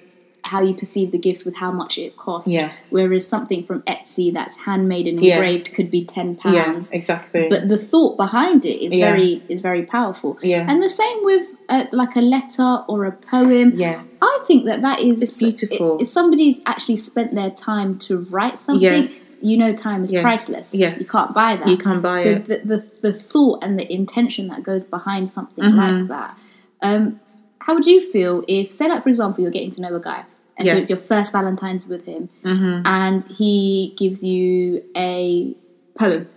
how 0.53 0.61
you 0.67 0.73
perceive 0.83 1.09
the 1.15 1.17
gift 1.29 1.41
with 1.47 1.55
how 1.63 1.71
much 1.81 1.93
it 2.05 2.11
costs. 2.25 2.49
Yes. 2.59 2.87
Whereas 2.97 3.23
something 3.35 3.61
from 3.69 3.79
Etsy 3.93 4.27
that's 4.37 4.55
handmade 4.67 5.07
and 5.11 5.17
Yes. 5.21 5.33
engraved 5.33 5.67
could 5.75 5.89
be 5.97 6.01
ten 6.17 6.35
pounds. 6.41 6.55
yeah, 6.89 6.97
exactly. 6.99 7.47
But 7.53 7.61
the 7.73 7.77
thought 7.91 8.13
behind 8.25 8.59
it 8.73 8.77
is 8.85 8.91
Yeah. 8.93 9.09
very 9.09 9.31
is 9.53 9.59
very 9.69 9.83
powerful. 9.95 10.31
Yeah. 10.53 10.65
And 10.69 10.77
the 10.87 10.93
same 11.01 11.19
with 11.31 11.45
uh, 11.69 11.85
like 12.01 12.15
a 12.23 12.25
letter 12.35 12.71
or 12.91 12.97
a 13.05 13.13
poem. 13.35 13.67
yes, 13.87 14.03
I 14.21 14.35
think 14.47 14.61
that 14.69 14.79
that 14.87 14.97
is 15.09 15.15
It's 15.25 15.37
beautiful. 15.45 15.89
If 16.03 16.09
somebody's 16.19 16.57
actually 16.71 16.99
spent 17.11 17.29
their 17.39 17.51
time 17.71 17.89
to 18.07 18.11
write 18.33 18.57
something, 18.67 19.03
Yes. 19.07 19.11
you 19.49 19.55
know, 19.61 19.71
time 19.87 20.01
is 20.05 20.11
Yes. 20.11 20.23
priceless. 20.27 20.67
Yes. 20.83 20.99
you 21.01 21.07
can't 21.15 21.33
buy 21.41 21.51
that. 21.59 21.67
you 21.73 21.77
can't 21.85 22.01
buy 22.09 22.19
so 22.27 22.29
it. 22.35 22.47
the, 22.49 22.57
the 22.71 22.79
the 23.05 23.13
thought 23.31 23.57
and 23.65 23.73
the 23.81 23.87
intention 23.99 24.43
that 24.51 24.61
goes 24.71 24.83
behind 24.97 25.23
something 25.37 25.63
Mm-hmm. 25.65 25.83
like 25.99 26.07
that. 26.15 26.31
Um, 26.89 27.03
how 27.65 27.71
would 27.75 27.85
you 27.93 27.99
feel 28.13 28.33
if, 28.57 28.65
say, 28.77 28.85
like 28.93 29.01
for 29.05 29.09
example, 29.15 29.39
you're 29.41 29.55
getting 29.59 29.71
to 29.77 29.81
know 29.85 29.93
a 30.01 30.03
guy, 30.11 30.21
and 30.57 30.67
so 30.67 30.75
it's 30.77 30.89
your 30.89 30.97
first 30.99 31.31
Valentine's 31.31 31.87
with 31.87 32.05
him, 32.05 32.29
hmm 32.43 32.81
and 32.85 33.23
he 33.25 33.93
gives 33.97 34.23
you 34.23 34.83
a 34.95 35.55
poem. 35.97 36.27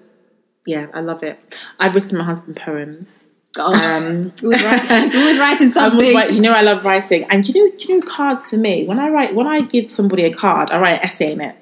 Yeah, 0.66 0.88
I 0.92 1.00
love 1.00 1.22
it. 1.22 1.38
I've 1.78 1.94
written 1.94 2.18
my 2.18 2.24
husband 2.24 2.56
poems. 2.56 3.24
Oh, 3.58 3.72
Um, 3.72 4.32
you're 4.42 4.52
always, 4.52 4.64
write, 4.64 5.12
you're 5.14 5.38
writing 5.40 5.70
something. 5.70 6.14
write- 6.14 6.32
you 6.32 6.40
know, 6.42 6.52
I 6.52 6.62
love 6.62 6.84
writing, 6.84 7.24
and 7.30 7.44
do 7.44 7.52
you 7.52 7.70
know, 7.70 7.76
do 7.78 7.84
you 7.92 8.00
know 8.00 8.06
cards 8.06 8.50
for 8.50 8.56
me? 8.56 8.84
When 8.86 8.98
I 8.98 9.08
write, 9.08 9.34
when 9.34 9.46
I 9.46 9.60
give 9.62 9.90
somebody 9.90 10.24
a 10.24 10.32
card, 10.34 10.70
I 10.70 10.80
write 10.80 10.98
an 11.00 11.04
essay 11.06 11.32
in 11.32 11.40
it, 11.40 11.56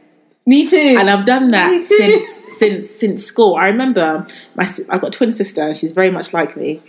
Me 0.47 0.67
too. 0.67 0.97
and 0.99 1.09
I've 1.11 1.25
done 1.25 1.49
that 1.49 1.85
since 1.85 2.29
since 2.59 2.91
since 2.91 3.25
school. 3.25 3.55
I 3.57 3.67
remember 3.69 4.27
my 4.57 4.65
I've 4.89 5.01
got 5.01 5.09
a 5.09 5.11
twin 5.19 5.33
sister, 5.33 5.63
and 5.69 5.77
she's 5.77 5.93
very 5.93 6.11
much 6.11 6.33
like 6.33 6.57
me. 6.57 6.81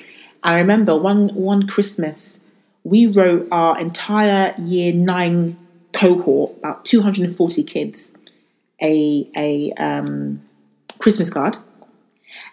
I 0.42 0.54
remember 0.60 0.96
one 0.98 1.30
one 1.36 1.68
Christmas, 1.68 2.40
we 2.86 3.08
wrote 3.08 3.48
our 3.52 3.78
entire 3.78 4.54
year 4.60 4.94
nine 4.94 5.58
cohort, 5.92 6.56
about 6.60 6.86
two 6.86 7.02
hundred 7.02 7.26
and 7.26 7.36
forty 7.36 7.64
kids, 7.64 8.12
a 8.82 9.30
a 9.36 9.72
um, 9.74 10.42
Christmas 11.00 11.30
card, 11.30 11.58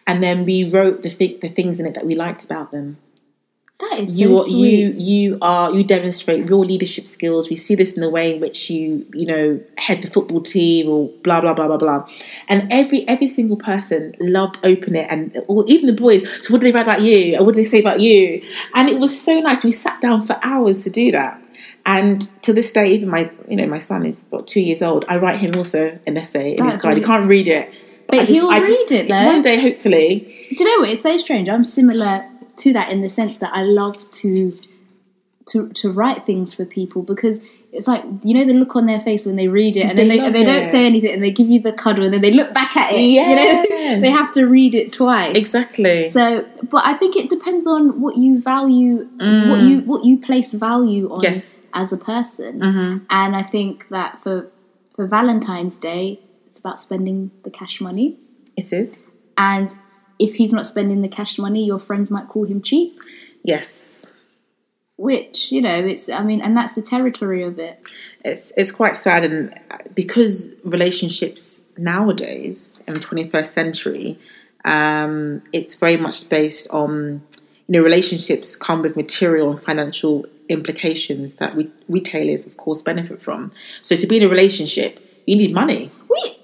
and 0.06 0.22
then 0.22 0.44
we 0.44 0.68
wrote 0.68 1.02
the 1.02 1.10
th- 1.10 1.40
the 1.40 1.48
things 1.48 1.78
in 1.78 1.86
it 1.86 1.94
that 1.94 2.06
we 2.06 2.16
liked 2.16 2.44
about 2.44 2.72
them 2.72 2.96
that 3.80 3.98
is 3.98 4.18
you 4.18 4.36
so 4.36 4.44
sweet. 4.44 4.78
you 4.78 4.90
you 4.92 5.38
are 5.42 5.72
you 5.72 5.82
demonstrate 5.82 6.48
your 6.48 6.64
leadership 6.64 7.08
skills. 7.08 7.50
We 7.50 7.56
see 7.56 7.74
this 7.74 7.94
in 7.94 8.00
the 8.00 8.08
way 8.08 8.34
in 8.34 8.40
which 8.40 8.70
you 8.70 9.06
you 9.12 9.26
know 9.26 9.60
head 9.76 10.02
the 10.02 10.08
football 10.08 10.40
team 10.40 10.88
or 10.88 11.08
blah 11.22 11.40
blah 11.40 11.52
blah 11.52 11.66
blah 11.66 11.78
blah. 11.78 12.08
And 12.48 12.72
every 12.72 13.06
every 13.08 13.26
single 13.26 13.56
person 13.56 14.12
loved 14.20 14.58
open 14.62 14.94
it, 14.94 15.08
and 15.10 15.36
or 15.48 15.64
even 15.66 15.86
the 15.86 15.92
boys. 15.92 16.22
So 16.44 16.52
what 16.52 16.60
did 16.60 16.72
they 16.72 16.72
write 16.72 16.84
about 16.84 17.02
you? 17.02 17.36
Or 17.38 17.44
what 17.44 17.54
did 17.54 17.64
they 17.64 17.68
say 17.68 17.80
about 17.80 18.00
you? 18.00 18.42
And 18.74 18.88
it 18.88 18.98
was 18.98 19.20
so 19.20 19.40
nice. 19.40 19.64
We 19.64 19.72
sat 19.72 20.00
down 20.00 20.24
for 20.26 20.38
hours 20.42 20.84
to 20.84 20.90
do 20.90 21.10
that. 21.12 21.44
And 21.84 22.20
to 22.42 22.52
this 22.52 22.70
day, 22.70 22.94
even 22.94 23.08
my 23.08 23.30
you 23.48 23.56
know 23.56 23.66
my 23.66 23.80
son 23.80 24.06
is 24.06 24.22
about 24.22 24.46
two 24.46 24.60
years 24.60 24.82
old. 24.82 25.04
I 25.08 25.16
write 25.18 25.40
him 25.40 25.56
also 25.56 25.98
an 26.06 26.16
essay 26.16 26.56
in 26.56 26.64
his. 26.64 26.74
He 26.74 26.80
can't 27.02 27.28
read 27.28 27.48
it. 27.48 27.72
But 28.06 28.20
I 28.20 28.24
he'll 28.24 28.50
read 28.50 28.92
it, 28.92 29.08
though. 29.08 29.26
One 29.26 29.40
day, 29.42 29.60
hopefully. 29.60 30.46
Do 30.50 30.64
you 30.64 30.70
know 30.70 30.82
what? 30.82 30.90
It's 30.90 31.02
so 31.02 31.16
strange. 31.16 31.48
I'm 31.48 31.64
similar 31.64 32.28
to 32.62 32.72
that 32.72 32.90
in 32.92 33.00
the 33.02 33.08
sense 33.08 33.36
that 33.38 33.50
I 33.54 33.62
love 33.62 33.96
to 34.22 34.58
to 35.46 35.68
to 35.80 35.90
write 35.90 36.22
things 36.24 36.54
for 36.54 36.64
people 36.64 37.02
because 37.02 37.40
it's 37.72 37.88
like 37.88 38.02
you 38.22 38.32
know 38.34 38.44
the 38.44 38.52
look 38.54 38.76
on 38.76 38.86
their 38.86 39.00
face 39.00 39.24
when 39.26 39.34
they 39.34 39.48
read 39.48 39.76
it 39.76 39.86
and 39.90 39.98
They 39.98 40.06
then 40.06 40.32
they, 40.32 40.38
they 40.38 40.44
don't 40.44 40.64
it. 40.68 40.70
say 40.70 40.86
anything 40.86 41.12
and 41.14 41.22
they 41.22 41.32
give 41.32 41.48
you 41.48 41.60
the 41.60 41.72
cuddle 41.72 42.04
and 42.04 42.14
then 42.14 42.20
they 42.22 42.30
look 42.30 42.54
back 42.54 42.76
at 42.76 42.92
it. 42.92 43.00
You 43.00 43.34
know, 43.34 44.00
they 44.04 44.10
have 44.10 44.32
to 44.34 44.44
read 44.46 44.74
it 44.76 44.92
twice. 44.92 45.36
Exactly. 45.36 46.10
So, 46.12 46.46
but 46.70 46.82
I 46.84 46.94
think 46.94 47.16
it 47.16 47.28
depends 47.28 47.66
on 47.66 48.00
what 48.00 48.16
you 48.16 48.40
value, 48.40 49.08
what 49.50 49.60
you 49.62 49.80
what 49.80 50.04
you 50.04 50.18
place 50.18 50.52
value 50.52 51.10
on 51.12 51.20
Mm. 51.20 51.24
Yes. 51.24 51.58
as 51.74 51.92
a 51.92 51.96
person. 51.96 52.60
Mhm. 52.60 52.92
And 53.10 53.34
I 53.34 53.42
think 53.42 53.88
that 53.88 54.20
for 54.22 54.36
for 54.94 55.06
Valentine's 55.08 55.76
Day, 55.76 56.20
it's 56.48 56.60
about 56.60 56.80
spending 56.80 57.32
the 57.42 57.50
cash 57.50 57.80
money. 57.80 58.16
It 58.56 58.72
is. 58.72 59.02
And 59.36 59.74
if 60.22 60.36
he's 60.36 60.52
not 60.52 60.66
spending 60.66 61.02
the 61.02 61.08
cash 61.08 61.38
money, 61.38 61.64
your 61.64 61.78
friends 61.78 62.10
might 62.10 62.28
call 62.28 62.44
him 62.44 62.62
cheap. 62.62 62.98
Yes. 63.42 64.06
Which 64.96 65.50
you 65.50 65.60
know, 65.60 65.84
it's 65.84 66.08
I 66.08 66.22
mean, 66.22 66.40
and 66.40 66.56
that's 66.56 66.74
the 66.74 66.82
territory 66.82 67.42
of 67.42 67.58
it. 67.58 67.80
It's 68.24 68.52
it's 68.56 68.70
quite 68.70 68.96
sad, 68.96 69.24
and 69.24 69.58
because 69.94 70.50
relationships 70.64 71.62
nowadays 71.76 72.80
in 72.86 72.94
the 72.94 73.00
twenty 73.00 73.28
first 73.28 73.52
century, 73.52 74.18
um, 74.64 75.42
it's 75.52 75.74
very 75.74 75.96
much 75.96 76.28
based 76.28 76.68
on 76.70 77.22
you 77.66 77.72
know 77.72 77.82
relationships 77.82 78.54
come 78.54 78.82
with 78.82 78.94
material 78.94 79.50
and 79.50 79.60
financial 79.60 80.26
implications 80.48 81.34
that 81.34 81.54
we, 81.54 81.70
retailers, 81.88 82.46
of 82.46 82.56
course, 82.56 82.82
benefit 82.82 83.20
from. 83.20 83.50
So 83.80 83.96
to 83.96 84.06
be 84.06 84.18
in 84.18 84.22
a 84.22 84.28
relationship, 84.28 85.00
you 85.26 85.36
need 85.36 85.52
money. 85.52 85.90
We 86.08 86.36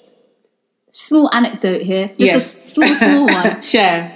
small 0.99 1.33
anecdote 1.35 1.83
here, 1.83 2.09
just 2.09 2.21
yes, 2.21 2.67
a 2.67 2.71
small 2.75 2.95
small 2.95 3.27
one. 3.43 3.63
Share. 3.63 4.15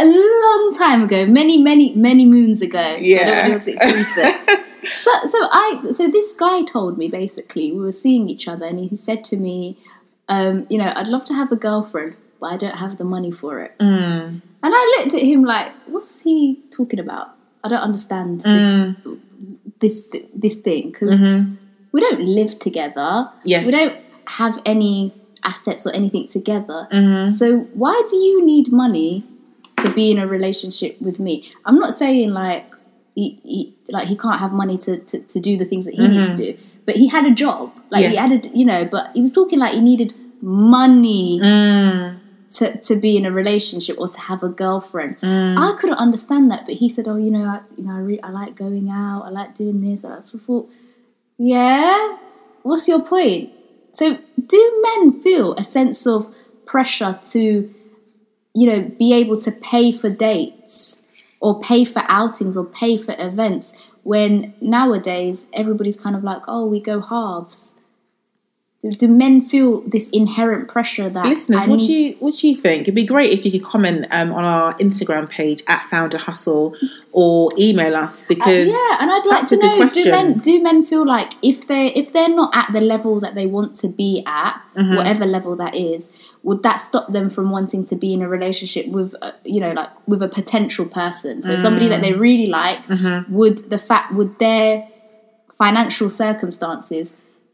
a 0.00 0.04
long 0.04 0.74
time 0.78 1.02
ago, 1.02 1.26
many, 1.26 1.58
many, 1.62 1.94
many 1.94 2.24
moons 2.26 2.60
ago. 2.60 2.78
I 2.78 2.96
Yeah. 2.96 3.24
don't 3.26 3.50
know 3.50 3.56
if 3.56 3.68
it's 3.68 3.84
recent. 3.84 4.36
so, 5.04 5.10
so 5.28 5.38
I, 5.52 5.82
so 5.94 6.08
this 6.08 6.32
guy 6.32 6.62
told 6.64 6.98
me 6.98 7.08
basically 7.08 7.70
we 7.72 7.78
were 7.80 7.92
seeing 7.92 8.28
each 8.28 8.48
other, 8.48 8.66
and 8.66 8.78
he 8.80 8.96
said 8.96 9.22
to 9.24 9.36
me, 9.36 9.78
um, 10.28 10.66
you 10.70 10.78
know, 10.78 10.92
I'd 10.96 11.08
love 11.08 11.24
to 11.26 11.34
have 11.34 11.52
a 11.52 11.56
girlfriend, 11.56 12.16
but 12.40 12.52
I 12.52 12.56
don't 12.56 12.76
have 12.76 12.96
the 12.98 13.04
money 13.04 13.30
for 13.30 13.60
it. 13.60 13.78
Mm. 13.78 14.40
And 14.64 14.72
I 14.80 14.96
looked 14.98 15.14
at 15.14 15.22
him 15.22 15.42
like, 15.44 15.72
what's 15.86 16.08
he 16.24 16.60
talking 16.70 16.98
about? 16.98 17.34
I 17.64 17.68
don't 17.68 17.80
understand 17.80 18.40
this, 18.40 18.96
this, 19.80 20.04
this 20.34 20.54
thing 20.56 20.90
because 20.90 21.18
we 21.92 22.00
don't 22.00 22.20
live 22.20 22.58
together. 22.58 23.28
Yes. 23.44 23.66
we 23.66 23.72
don't 23.72 23.96
have 24.26 24.60
any 24.64 25.12
assets 25.44 25.86
or 25.86 25.92
anything 25.94 26.28
together. 26.28 26.86
So 27.36 27.60
why 27.74 28.00
do 28.10 28.16
you 28.16 28.44
need 28.44 28.72
money 28.72 29.24
to 29.78 29.90
be 29.92 30.10
in 30.10 30.18
a 30.18 30.26
relationship 30.26 31.00
with 31.00 31.18
me? 31.18 31.50
I'm 31.64 31.76
not 31.76 31.98
saying 31.98 32.30
like 32.30 32.64
he, 33.14 33.38
he 33.42 33.74
like 33.88 34.08
he 34.08 34.16
can't 34.16 34.40
have 34.40 34.52
money 34.52 34.78
to, 34.78 34.96
to, 34.98 35.18
to 35.18 35.40
do 35.40 35.56
the 35.56 35.64
things 35.64 35.84
that 35.84 35.94
he 35.94 36.06
needs 36.08 36.34
to 36.34 36.52
do, 36.52 36.58
but 36.86 36.94
he 36.96 37.08
had 37.08 37.24
a 37.26 37.30
job. 37.34 37.72
Like 37.90 38.04
he 38.06 38.12
Yes. 38.14 38.30
had 38.32 38.46
a, 38.46 38.48
you 38.56 38.64
know, 38.64 38.84
but 38.84 39.10
he 39.14 39.20
was 39.20 39.32
talking 39.32 39.58
like 39.58 39.72
he 39.74 39.80
needed 39.80 40.14
money 40.40 41.38
Mm. 41.40 42.18
to, 42.54 42.76
to 42.78 42.96
be 42.96 43.16
in 43.16 43.24
a 43.26 43.30
relationship 43.32 43.96
or 43.98 44.08
to 44.08 44.20
have 44.20 44.42
a 44.42 44.48
girlfriend. 44.48 45.18
Mm. 45.20 45.56
I 45.58 45.76
couldn't 45.78 45.96
understand 45.98 46.50
that, 46.50 46.66
but 46.66 46.74
he 46.74 46.88
said, 46.88 47.06
"Oh, 47.08 47.16
you 47.16 47.30
know, 47.30 47.44
I, 47.44 47.60
you 47.76 47.84
know, 47.84 47.94
I, 47.94 47.98
re- 48.00 48.20
I 48.22 48.30
like 48.30 48.54
going 48.56 48.88
out. 48.90 49.22
I 49.24 49.30
like 49.30 49.56
doing 49.56 49.80
this." 49.80 50.02
And 50.04 50.12
I 50.14 50.20
sort 50.20 50.34
of 50.34 50.42
thought, 50.44 50.70
"Yeah, 51.38 52.16
what's 52.62 52.86
your 52.88 53.00
point?" 53.02 53.50
So, 53.94 54.18
do 54.46 54.84
men 54.96 55.20
feel 55.20 55.54
a 55.54 55.64
sense 55.64 56.06
of 56.06 56.34
pressure 56.64 57.18
to, 57.30 57.74
you 58.54 58.66
know, 58.70 58.82
be 58.98 59.12
able 59.12 59.40
to 59.42 59.52
pay 59.52 59.92
for 59.92 60.08
dates 60.08 60.96
or 61.40 61.60
pay 61.60 61.84
for 61.84 62.02
outings 62.08 62.56
or 62.56 62.64
pay 62.64 62.96
for 62.96 63.14
events 63.18 63.72
when 64.04 64.54
nowadays 64.60 65.46
everybody's 65.52 65.96
kind 65.96 66.16
of 66.16 66.24
like, 66.24 66.42
"Oh, 66.48 66.66
we 66.66 66.80
go 66.80 67.00
halves." 67.00 67.71
Do, 68.98 69.06
men 69.06 69.40
feel 69.40 69.82
this 69.82 70.08
inherent 70.08 70.66
pressure 70.66 71.08
that 71.08 71.24
Listeners, 71.24 71.68
what 71.68 71.78
do 71.78 71.92
you 71.94 72.14
what 72.18 72.34
do 72.34 72.48
you 72.48 72.56
think? 72.56 72.82
It'd 72.82 72.96
be 72.96 73.06
great 73.06 73.30
if 73.30 73.44
you 73.44 73.52
could 73.52 73.62
comment 73.62 74.06
um, 74.10 74.32
on 74.32 74.42
our 74.42 74.74
Instagram 74.78 75.28
page 75.30 75.62
at 75.68 75.88
Founder 75.88 76.18
Hustle 76.18 76.74
or 77.12 77.52
email 77.56 77.94
us 77.94 78.24
because 78.24 78.66
Uh, 78.66 78.70
yeah, 78.70 78.96
and 79.00 79.08
I'd 79.12 79.24
like 79.24 79.46
to 79.50 79.56
know: 79.56 79.88
do 79.88 80.10
men 80.10 80.38
do 80.40 80.60
men 80.60 80.84
feel 80.84 81.06
like 81.06 81.32
if 81.42 81.68
they 81.68 81.92
if 81.94 82.12
they're 82.12 82.28
not 82.28 82.56
at 82.56 82.72
the 82.72 82.80
level 82.80 83.20
that 83.20 83.36
they 83.36 83.46
want 83.46 83.76
to 83.76 83.88
be 83.88 84.24
at, 84.26 84.60
Mm-hmm. 84.74 84.96
whatever 84.96 85.26
level 85.26 85.54
that 85.56 85.76
is, 85.76 86.08
would 86.42 86.62
that 86.64 86.78
stop 86.78 87.12
them 87.12 87.28
from 87.30 87.50
wanting 87.52 87.84
to 87.86 87.94
be 87.94 88.14
in 88.14 88.22
a 88.22 88.28
relationship 88.28 88.86
with, 88.88 89.14
uh, 89.20 89.30
you 89.44 89.60
know, 89.60 89.70
like 89.72 89.90
with 90.08 90.22
a 90.22 90.28
potential 90.28 90.86
person? 90.86 91.40
So 91.42 91.54
somebody 91.56 91.88
that 91.88 92.00
Mm. 92.00 92.02
they 92.04 92.12
really 92.14 92.46
like. 92.46 92.84
Mm-hmm. 92.86 93.32
Would 93.32 93.70
the 93.70 93.78
fact 93.78 94.12
would 94.14 94.38
their 94.40 94.88
financial 95.56 96.08
circumstances 96.10 97.12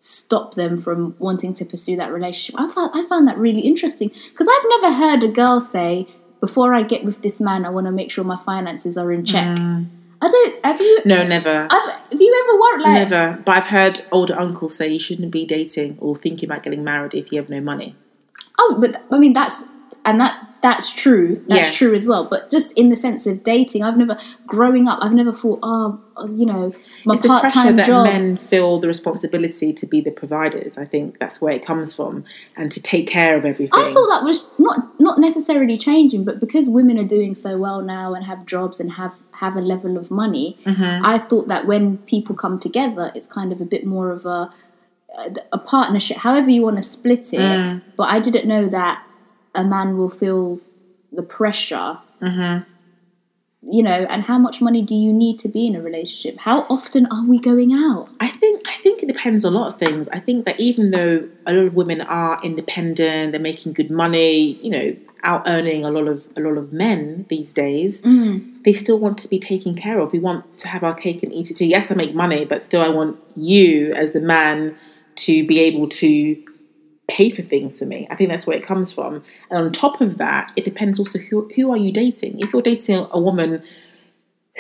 stop 0.09 0.55
them 0.55 0.81
from 0.81 1.15
wanting 1.19 1.55
to 1.55 1.65
pursue 1.65 1.97
that 1.97 2.13
relationship? 2.13 2.61
I 2.61 2.69
found 2.69 2.91
I 2.95 3.07
found 3.07 3.29
that 3.29 3.39
really 3.39 3.63
interesting 3.63 4.09
because 4.09 4.49
I've 4.49 4.83
never 4.83 4.95
heard 4.95 5.25
a 5.25 5.29
girl 5.29 5.61
say. 5.61 6.07
Before 6.41 6.73
I 6.73 6.85
get 6.85 7.03
with 7.03 7.23
this 7.23 7.41
man, 7.41 7.65
I 7.65 7.71
want 7.71 7.89
to 7.89 7.91
make 7.91 8.13
sure 8.13 8.23
my 8.23 8.37
finances 8.37 8.97
are 8.97 9.11
in 9.11 9.25
check. 9.25 9.59
Mm. 9.59 9.89
I 10.23 10.29
don't. 10.29 10.67
Have 10.67 10.81
you? 10.81 11.01
No, 11.05 11.27
never. 11.27 11.67
I've, 11.69 11.93
have 11.93 12.21
you 12.21 12.45
ever 12.45 12.61
worried 12.61 12.83
like? 12.83 13.09
Never. 13.09 13.43
But 13.45 13.57
I've 13.57 13.65
heard 13.65 14.05
older 14.13 14.39
uncles 14.39 14.77
say 14.77 14.89
you 14.89 15.01
shouldn't 15.01 15.33
be 15.33 15.45
dating 15.45 15.99
or 16.01 16.17
thinking 16.17 16.49
about 16.49 16.63
getting 16.63 16.85
married 16.85 17.15
if 17.15 17.33
you 17.33 17.39
have 17.39 17.49
no 17.49 17.61
money. 17.61 17.97
Oh, 18.59 18.79
but 18.81 19.03
I 19.11 19.19
mean 19.19 19.33
that's 19.33 19.63
and 20.11 20.21
that 20.21 20.45
that's 20.61 20.91
true. 20.91 21.37
That's 21.47 21.69
Yes. 21.69 21.75
true 21.77 21.95
as 21.95 22.05
well. 22.05 22.27
But 22.29 22.51
just 22.51 22.73
in 22.73 22.89
the 22.89 22.97
sense 22.97 23.27
of 23.29 23.45
dating, 23.45 23.85
I've 23.85 23.97
never 23.97 24.17
growing 24.45 24.89
up. 24.89 24.99
I've 25.01 25.13
never 25.13 25.33
thought, 25.33 25.61
oh, 25.63 26.01
you 26.29 26.47
know, 26.47 26.73
my 27.05 27.15
It's 27.15 27.23
the 27.23 27.29
part 27.29 27.43
pressure 27.43 27.73
that 27.73 27.87
job. 27.87 28.07
men 28.07 28.37
feel 28.37 28.81
the 28.81 28.89
responsibility 28.89 29.73
to 29.73 29.87
be 29.87 30.01
the 30.01 30.11
providers. 30.11 30.77
I 30.77 30.85
think 30.85 31.21
that's 31.21 31.41
where 31.41 31.53
it 31.53 31.65
comes 31.65 31.95
from 31.95 32.25
and 32.57 32.73
to 32.73 32.83
take 32.83 33.07
care 33.07 33.37
of 33.39 33.45
everything. 33.45 33.79
I 33.81 33.93
thought 33.93 34.09
that 34.09 34.25
was 34.25 34.47
not 34.59 35.01
not 35.01 35.21
necessarily 35.21 35.79
changing, 35.79 36.25
but 36.25 36.41
because 36.41 36.69
women 36.69 36.99
are 36.99 37.05
doing 37.17 37.37
so 37.37 37.57
well 37.57 37.81
now 37.81 38.15
and 38.15 38.25
have 38.25 38.45
jobs 38.45 38.81
and 38.81 38.93
have 38.93 39.15
have 39.31 39.55
a 39.55 39.61
level 39.61 39.97
of 39.97 40.11
money, 40.11 40.59
Mm-hmm. 40.67 41.05
I 41.07 41.19
thought 41.19 41.47
that 41.47 41.69
when 41.69 41.99
people 41.99 42.35
come 42.35 42.59
together, 42.59 43.13
it's 43.15 43.27
kind 43.29 43.53
of 43.53 43.61
a 43.61 43.65
bit 43.65 43.87
more 43.87 44.11
of 44.11 44.27
a 44.27 44.51
a 45.53 45.59
partnership, 45.59 46.17
however 46.17 46.49
you 46.51 46.63
want 46.63 46.77
to 46.77 46.83
split 46.83 47.33
it. 47.33 47.41
Mm. 47.41 47.83
But 47.97 48.05
I 48.05 48.21
didn't 48.21 48.47
know 48.47 48.69
that 48.69 49.03
a 49.59 49.65
man 49.65 49.99
will 49.99 50.09
feel 50.09 50.61
the 51.13 51.23
pressure. 51.23 51.99
Mm-hmm. 52.23 52.71
You 53.71 53.83
know, 53.83 53.91
and 53.91 54.23
how 54.23 54.39
much 54.39 54.61
money 54.61 54.83
do 54.83 54.95
you 54.95 55.13
need 55.13 55.41
to 55.41 55.49
be 55.49 55.67
in 55.67 55.75
a 55.75 55.83
relationship? 55.83 56.39
How 56.39 56.65
often 56.71 57.07
are 57.07 57.25
we 57.25 57.41
going 57.41 57.73
out? 57.73 58.09
I 58.21 58.29
think 58.29 58.63
I 58.69 58.75
think 58.77 59.03
it 59.03 59.07
depends 59.07 59.45
on 59.45 59.53
a 59.53 59.59
lot 59.59 59.67
of 59.67 59.79
things. 59.81 60.09
I 60.09 60.21
think 60.21 60.47
that 60.47 60.61
even 60.61 60.93
though 60.93 61.29
a 61.45 61.53
lot 61.53 61.65
of 61.65 61.75
women 61.75 62.01
are 62.03 62.41
independent, 62.45 63.33
they're 63.33 63.41
making 63.41 63.73
good 63.73 63.91
money, 63.91 64.53
you 64.63 64.71
know, 64.71 64.97
out 65.25 65.43
earning 65.49 65.85
a 65.85 65.91
lot 65.91 66.07
of 66.07 66.25
a 66.37 66.41
lot 66.41 66.57
of 66.57 66.73
men 66.73 67.27
these 67.29 67.53
days, 67.53 68.01
they 68.63 68.73
still 68.73 69.01
want 69.01 69.19
to 69.19 69.29
be 69.29 69.41
taken 69.41 69.75
care 69.75 69.99
of. 69.99 70.13
We 70.13 70.21
want 70.21 70.59
to 70.59 70.69
have 70.69 70.85
our 70.85 70.95
cake 70.95 71.25
and 71.25 71.33
eat 71.33 71.51
it 71.51 71.57
too. 71.57 71.67
Yes, 71.67 71.91
I 71.91 71.95
make 71.97 72.15
money, 72.15 72.45
but 72.45 72.63
still 72.63 72.81
I 72.81 72.89
want 72.89 73.19
you 73.35 73.93
as 73.95 74.13
the 74.13 74.21
man 74.21 74.77
to 75.17 75.45
be 75.45 75.59
able 75.61 75.89
to 75.89 76.37
pay 77.09 77.31
for 77.31 77.43
things 77.43 77.79
for 77.79 77.87
me. 77.87 78.07
I 78.11 78.15
think 78.15 78.31
that's 78.31 78.47
where 78.47 78.57
it 78.57 78.63
comes 78.63 78.93
from. 78.93 79.25
And 79.51 79.65
on 79.65 79.73
top 79.73 80.01
of 80.01 80.19
that, 80.19 80.53
it 80.57 80.65
depends 80.65 80.99
also 80.99 81.19
who 81.19 81.51
who 81.57 81.73
are 81.73 81.77
you 81.77 81.93
dating. 81.93 82.41
If 82.41 82.53
you're 82.53 82.63
dating 82.63 83.07
a 83.11 83.19
woman 83.19 83.63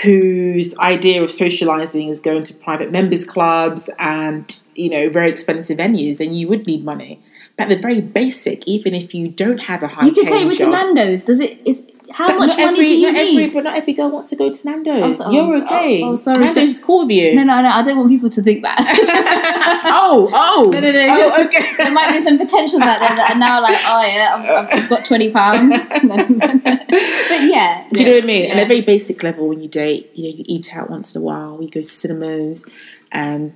whose 0.02 0.76
idea 0.78 1.22
of 1.22 1.30
socializing 1.30 2.08
is 2.08 2.20
going 2.20 2.44
to 2.44 2.54
private 2.54 2.90
members 2.90 3.24
clubs 3.24 3.90
and 3.98 4.62
you 4.74 4.90
know 4.90 5.10
very 5.10 5.30
expensive 5.30 5.78
venues, 5.78 6.16
then 6.18 6.34
you 6.34 6.48
would 6.48 6.66
need 6.66 6.84
money. 6.84 7.22
But 7.56 7.68
the 7.68 7.76
very 7.76 8.00
basic, 8.00 8.66
even 8.66 8.94
if 8.94 9.14
you 9.14 9.28
don't 9.28 9.58
have 9.58 9.82
a 9.82 9.88
high 9.88 10.06
You 10.06 10.12
can 10.12 10.26
take 10.26 10.48
to 10.48 10.56
job, 10.56 10.72
Nando's. 10.72 11.22
Does 11.22 11.40
it? 11.40 11.60
Is 11.66 11.82
how 12.12 12.28
but 12.28 12.38
much 12.38 12.56
money 12.56 12.62
every, 12.64 12.86
do 12.86 12.94
you 12.96 13.12
not 13.12 13.14
need? 13.14 13.44
Every, 13.44 13.54
but 13.54 13.64
not 13.64 13.76
every 13.76 13.92
girl 13.92 14.10
wants 14.10 14.30
to 14.30 14.36
go 14.36 14.50
to 14.50 14.66
Nando's. 14.66 15.20
Oh, 15.20 15.30
You're 15.30 15.44
oh, 15.56 15.62
okay. 15.64 16.02
oh, 16.02 16.16
sorry. 16.16 16.44
Nando's 16.44 16.78
So- 16.78 16.86
cool 16.86 17.00
with 17.06 17.10
you. 17.16 17.34
no, 17.34 17.42
no, 17.44 17.60
no. 17.60 17.68
I 17.68 17.82
don't 17.82 17.96
want 17.98 18.08
people 18.08 18.30
to 18.30 18.42
think 18.42 18.62
that. 18.62 18.78
oh, 19.92 20.28
oh, 20.32 20.70
No, 20.72 20.80
no, 20.80 20.92
no. 20.92 21.06
Oh, 21.10 21.44
okay. 21.46 21.76
there 21.76 21.90
might 21.90 22.12
be 22.12 22.24
some 22.24 22.38
potentials 22.38 22.80
out 22.82 22.98
there 23.00 23.16
that 23.16 23.32
are 23.34 23.38
now 23.38 23.60
like, 23.60 23.76
oh 23.84 24.02
yeah, 24.06 24.68
I've, 24.72 24.82
I've 24.84 24.88
got 24.90 25.04
twenty 25.04 25.32
pounds. 25.32 25.74
but 25.88 27.40
yeah, 27.42 27.86
Do 27.92 28.02
you 28.02 28.06
know 28.08 28.14
what 28.14 28.24
I 28.24 28.26
mean? 28.26 28.44
Yeah. 28.46 28.54
At 28.54 28.62
a 28.64 28.66
very 28.66 28.80
basic 28.80 29.22
level, 29.22 29.48
when 29.48 29.60
you 29.62 29.68
date, 29.68 30.10
you 30.14 30.24
know, 30.30 30.36
you 30.36 30.44
eat 30.46 30.74
out 30.74 30.90
once 30.90 31.14
in 31.14 31.22
a 31.22 31.24
while, 31.24 31.60
you 31.62 31.68
go 31.68 31.80
to 31.82 31.86
cinemas, 31.86 32.64
and 33.12 33.52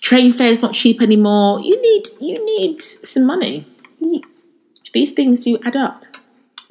train 0.00 0.32
fare's 0.32 0.62
not 0.62 0.72
cheap 0.72 1.02
anymore. 1.02 1.60
You 1.60 1.80
need 1.80 2.06
you 2.20 2.44
need 2.44 2.80
some 2.82 3.26
money. 3.26 3.66
These 4.92 5.12
things 5.12 5.40
do 5.40 5.56
add 5.64 5.76
up. 5.76 6.04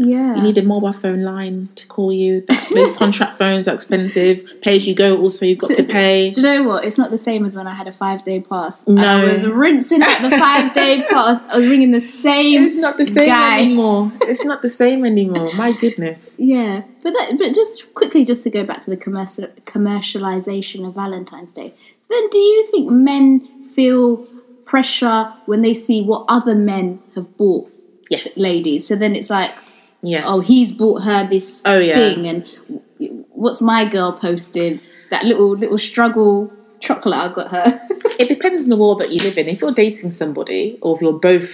Yeah. 0.01 0.37
You 0.37 0.41
need 0.41 0.57
a 0.57 0.63
mobile 0.63 0.93
phone 0.93 1.23
line 1.23 1.67
to 1.75 1.85
call 1.87 2.13
you. 2.13 2.45
Those 2.73 2.97
contract 2.97 3.37
phones 3.37 3.67
are 3.67 3.75
expensive. 3.75 4.61
Pay 4.61 4.77
as 4.77 4.87
you 4.87 4.95
go. 4.95 5.19
Also, 5.19 5.45
you've 5.45 5.59
got 5.59 5.75
to 5.75 5.83
pay. 5.83 6.31
Do 6.31 6.39
you 6.39 6.47
know 6.47 6.63
what? 6.63 6.85
It's 6.85 6.97
not 6.97 7.11
the 7.11 7.17
same 7.17 7.45
as 7.45 7.53
when 7.53 7.67
I 7.67 7.73
had 7.73 7.85
a 7.85 7.91
five 7.91 8.23
day 8.23 8.39
pass. 8.39 8.81
No. 8.87 9.03
I 9.05 9.23
was 9.23 9.45
rinsing 9.45 10.01
out 10.01 10.21
the 10.21 10.29
five 10.37 10.73
day 10.73 11.03
pass. 11.09 11.41
I 11.49 11.57
was 11.57 11.67
ringing 11.67 11.91
the 11.91 11.99
same. 11.99 12.63
It's 12.63 12.75
not 12.75 12.95
the 12.95 13.03
same 13.03 13.27
guy. 13.27 13.59
anymore. 13.59 14.09
It's 14.21 14.45
not 14.45 14.61
the 14.61 14.69
same 14.69 15.05
anymore. 15.05 15.51
My 15.57 15.73
goodness. 15.73 16.37
Yeah, 16.39 16.83
but 17.03 17.11
that, 17.11 17.35
but 17.37 17.53
just 17.53 17.93
quickly, 17.93 18.23
just 18.23 18.43
to 18.43 18.49
go 18.49 18.63
back 18.63 18.81
to 18.85 18.89
the 18.89 18.97
commercial, 18.97 19.47
commercialization 19.65 20.87
of 20.87 20.95
Valentine's 20.95 21.51
Day. 21.51 21.73
So 21.99 22.05
then, 22.09 22.29
do 22.29 22.37
you 22.37 22.63
think 22.71 22.89
men 22.89 23.41
feel 23.69 24.25
pressure 24.63 25.33
when 25.45 25.61
they 25.61 25.73
see 25.73 26.01
what 26.03 26.23
other 26.29 26.55
men 26.55 27.01
have 27.15 27.35
bought 27.35 27.69
Yes, 28.09 28.37
ladies? 28.37 28.87
So 28.87 28.95
then 28.95 29.13
it's 29.13 29.29
like, 29.29 29.53
Yes. 30.01 30.23
oh, 30.27 30.39
he's 30.41 30.71
bought 30.71 31.03
her 31.03 31.27
this 31.27 31.61
Oh, 31.65 31.77
yeah. 31.79 31.95
thing, 31.95 32.25
and 32.27 33.25
what's 33.31 33.61
my 33.61 33.85
girl 33.85 34.13
posted? 34.13 34.79
That 35.11 35.25
little 35.25 35.57
little 35.57 35.77
struggle 35.77 36.51
chocolate 36.79 37.17
I 37.17 37.33
got 37.33 37.51
her. 37.51 37.79
It 38.19 38.27
depends 38.27 38.63
on 38.63 38.69
the 38.69 38.75
world 38.77 38.99
that 38.99 39.11
you 39.13 39.21
live 39.21 39.37
in. 39.37 39.47
If 39.47 39.61
you're 39.61 39.71
dating 39.71 40.11
somebody, 40.11 40.77
or 40.81 40.95
if 40.95 41.01
you're 41.01 41.13
both 41.13 41.49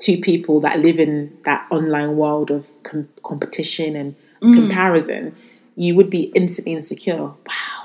two 0.00 0.18
people 0.18 0.60
that 0.60 0.80
live 0.80 0.98
in 0.98 1.36
that 1.44 1.66
online 1.70 2.16
world 2.16 2.50
of 2.50 2.66
com- 2.82 3.08
competition 3.22 3.94
and 3.96 4.14
Mm. 4.42 4.54
comparison, 4.54 5.34
you 5.74 5.96
would 5.96 6.10
be 6.10 6.24
instantly 6.34 6.72
insecure. 6.74 7.16
Wow, 7.16 7.34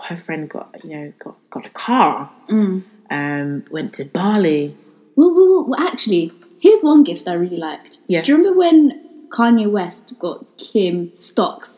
her 0.07 0.15
friend 0.15 0.47
got 0.49 0.83
you 0.83 0.95
know 0.95 1.13
got 1.23 1.35
got 1.49 1.65
a 1.65 1.69
car, 1.71 2.29
Mm. 2.49 2.83
um, 3.09 3.63
went 3.71 3.93
to 3.95 4.05
Bali. 4.05 4.75
well, 5.15 5.33
well, 5.33 5.49
well, 5.49 5.65
well, 5.69 5.79
actually, 5.87 6.31
here's 6.59 6.83
one 6.83 7.03
gift 7.03 7.27
I 7.27 7.33
really 7.33 7.57
liked. 7.57 7.99
Yes. 8.07 8.25
Do 8.25 8.31
you 8.33 8.37
remember 8.37 8.59
when 8.59 9.01
Kanye 9.33 9.69
West 9.69 10.13
got 10.19 10.45
Kim 10.57 11.11
stocks? 11.15 11.69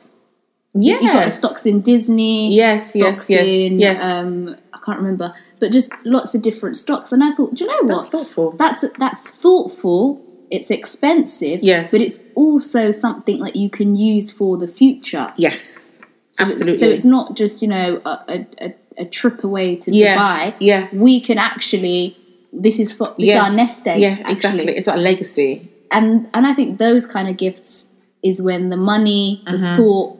Yeah, 0.78 1.00
He 1.00 1.08
got 1.08 1.32
stocks 1.32 1.65
in 1.65 1.80
Disney. 1.82 2.54
Yes, 2.54 2.91
yes, 2.96 3.30
yes, 3.30 3.48
in, 3.48 3.80
yes. 3.80 4.04
Um, 4.04 4.58
I 4.74 4.80
can't 4.86 4.98
remember, 5.00 5.34
but 5.60 5.72
just 5.72 5.89
lots 6.04 6.36
of 6.36 6.41
different 6.41 6.76
stocks. 6.76 7.13
And 7.13 7.24
I 7.24 7.32
thought, 7.32 7.56
do 7.56 7.63
you 7.63 7.72
know 7.72 7.88
That's 7.88 8.04
what? 8.04 8.12
thoughtful. 8.12 8.52
That's 8.52 8.84
that's 9.00 9.26
thoughtful. 9.26 10.22
It's 10.52 10.70
expensive. 10.70 11.63
Yes. 11.63 11.91
but 11.91 12.02
it's 12.02 12.20
also 12.36 12.91
something 12.91 13.39
that 13.39 13.56
you 13.56 13.70
can 13.70 13.96
use 13.96 14.32
for 14.32 14.58
the 14.58 14.68
future. 14.68 15.34
yes, 15.38 16.02
So- 16.32 16.44
absolutely. 16.44 16.80
So 16.80 16.88
it's 16.88 17.06
not 17.06 17.38
just 17.38 17.62
you 17.62 17.70
know 17.70 18.02
a, 18.06 18.46
a, 18.62 18.76
a, 18.98 19.06
trip 19.06 19.44
away 19.46 19.78
to 19.78 19.96
Yeah, 19.96 20.18
Dubai. 20.18 20.56
yeah. 20.60 20.89
we 20.91 21.22
can 21.22 21.38
actually. 21.38 22.18
This 22.52 22.80
is 22.80 22.91
for 22.91 23.15
this 23.18 23.30
is 23.30 23.36
our 23.36 23.52
nest 23.52 23.88
egg. 23.88 24.02
Yeah, 24.02 24.10
actually. 24.20 24.32
exactly. 24.34 24.76
It's 24.78 24.88
about 24.88 25.00
legacy. 25.00 25.72
And 25.98 26.30
and 26.34 26.46
I 26.46 26.54
think 26.54 26.78
those 26.78 27.06
kind 27.06 27.28
of 27.30 27.38
gifts 27.38 27.86
is 28.22 28.42
when 28.42 28.70
the 28.70 28.78
money, 28.78 29.42
the 29.46 29.58
thought, 29.78 30.20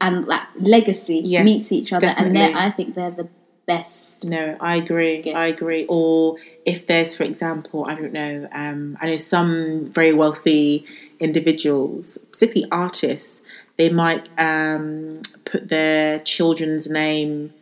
and 0.00 0.26
that 0.28 0.48
legacy 0.58 1.18
Mm-hmm. 1.18 1.26
Yes, 1.26 1.44
meets 1.44 1.72
each 1.72 1.92
other, 1.92 2.06
and 2.06 2.16
definitely. 2.34 2.38
they're 2.52 2.56
I 2.56 2.70
think 2.70 2.94
they're 2.94 3.10
the 3.10 3.28
best. 3.66 4.24
No, 4.24 4.56
I 4.60 4.76
agree. 4.76 5.22
Gift. 5.22 5.36
I 5.36 5.46
agree. 5.46 5.86
Or 5.88 6.36
if 6.66 6.86
there's, 6.88 7.14
for 7.14 7.22
example, 7.24 7.84
I 7.88 7.94
don't 7.94 8.12
know, 8.12 8.48
um, 8.52 8.98
I 9.00 9.06
know 9.06 9.16
some 9.16 9.86
very 9.86 10.12
wealthy 10.12 10.84
individuals, 11.20 12.18
particularly 12.32 12.68
artists, 12.72 13.40
they 13.78 13.88
might 13.88 14.28
um, 14.38 15.22
put 15.44 15.68
their 15.68 16.18
children's 16.20 16.88
name 16.88 17.52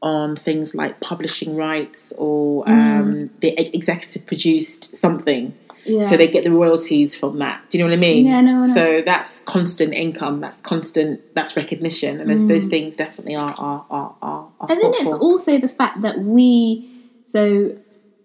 on 0.00 0.36
things 0.36 0.74
like 0.74 1.00
publishing 1.00 1.56
rights 1.56 2.12
or 2.18 2.64
Mm. 2.66 3.00
um, 3.00 3.30
they 3.40 3.52
ex- 3.56 3.70
executive 3.74 4.26
produced 4.26 4.96
something. 4.96 5.54
Yeah. 5.88 6.02
So 6.02 6.16
they 6.16 6.28
get 6.28 6.44
the 6.44 6.50
royalties 6.52 7.16
from 7.16 7.38
that. 7.38 7.62
Do 7.70 7.78
you 7.78 7.84
know 7.84 7.90
what 7.90 7.96
I 7.96 8.00
mean? 8.00 8.26
Yeah, 8.26 8.38
I 8.38 8.40
know, 8.42 8.62
I 8.62 8.66
know. 8.66 8.74
So 8.74 9.02
that's 9.02 9.40
constant 9.40 9.94
income. 9.94 10.40
That's 10.40 10.60
constant. 10.62 11.20
That's 11.34 11.56
recognition, 11.56 12.20
and 12.20 12.28
those, 12.30 12.46
those 12.46 12.64
things 12.64 12.96
definitely 12.96 13.36
are 13.36 13.54
are 13.58 13.84
are 13.90 14.14
are. 14.22 14.48
are 14.60 14.66
Mm. 14.68 14.70
and 14.70 14.80
then 14.82 14.90
it's 14.94 15.04
thoughtful. 15.10 15.28
also 15.30 15.58
the 15.58 15.68
fact 15.68 16.02
that 16.02 16.18
we, 16.20 16.88
so 17.26 17.76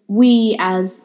we 0.08 0.56
as 0.60 1.02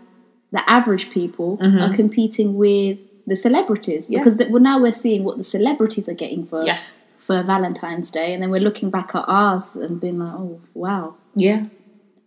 the 0.52 0.68
average 0.68 1.10
people 1.10 1.58
are 1.60 1.94
competing 1.94 2.56
with 2.56 2.98
the 3.26 3.36
celebrities 3.36 4.04
Mm-hmm. 4.04 4.12
Yeah. 4.14 4.18
because 4.20 4.36
that 4.38 4.50
well, 4.50 4.62
now 4.62 4.80
we're 4.80 4.92
seeing 4.92 5.22
what 5.24 5.36
the 5.38 5.44
celebrities 5.44 6.08
are 6.08 6.14
getting 6.14 6.46
for 6.46 6.64
Yes. 6.64 7.06
for 7.18 7.42
Valentine's 7.42 8.10
Day, 8.10 8.32
and 8.32 8.42
then 8.42 8.50
we're 8.50 8.60
looking 8.68 8.88
back 8.90 9.14
at 9.14 9.24
ours 9.28 9.74
and 9.76 10.00
being 10.00 10.18
like, 10.18 10.32
oh 10.34 10.60
wow. 10.74 11.14
Yeah, 11.34 11.66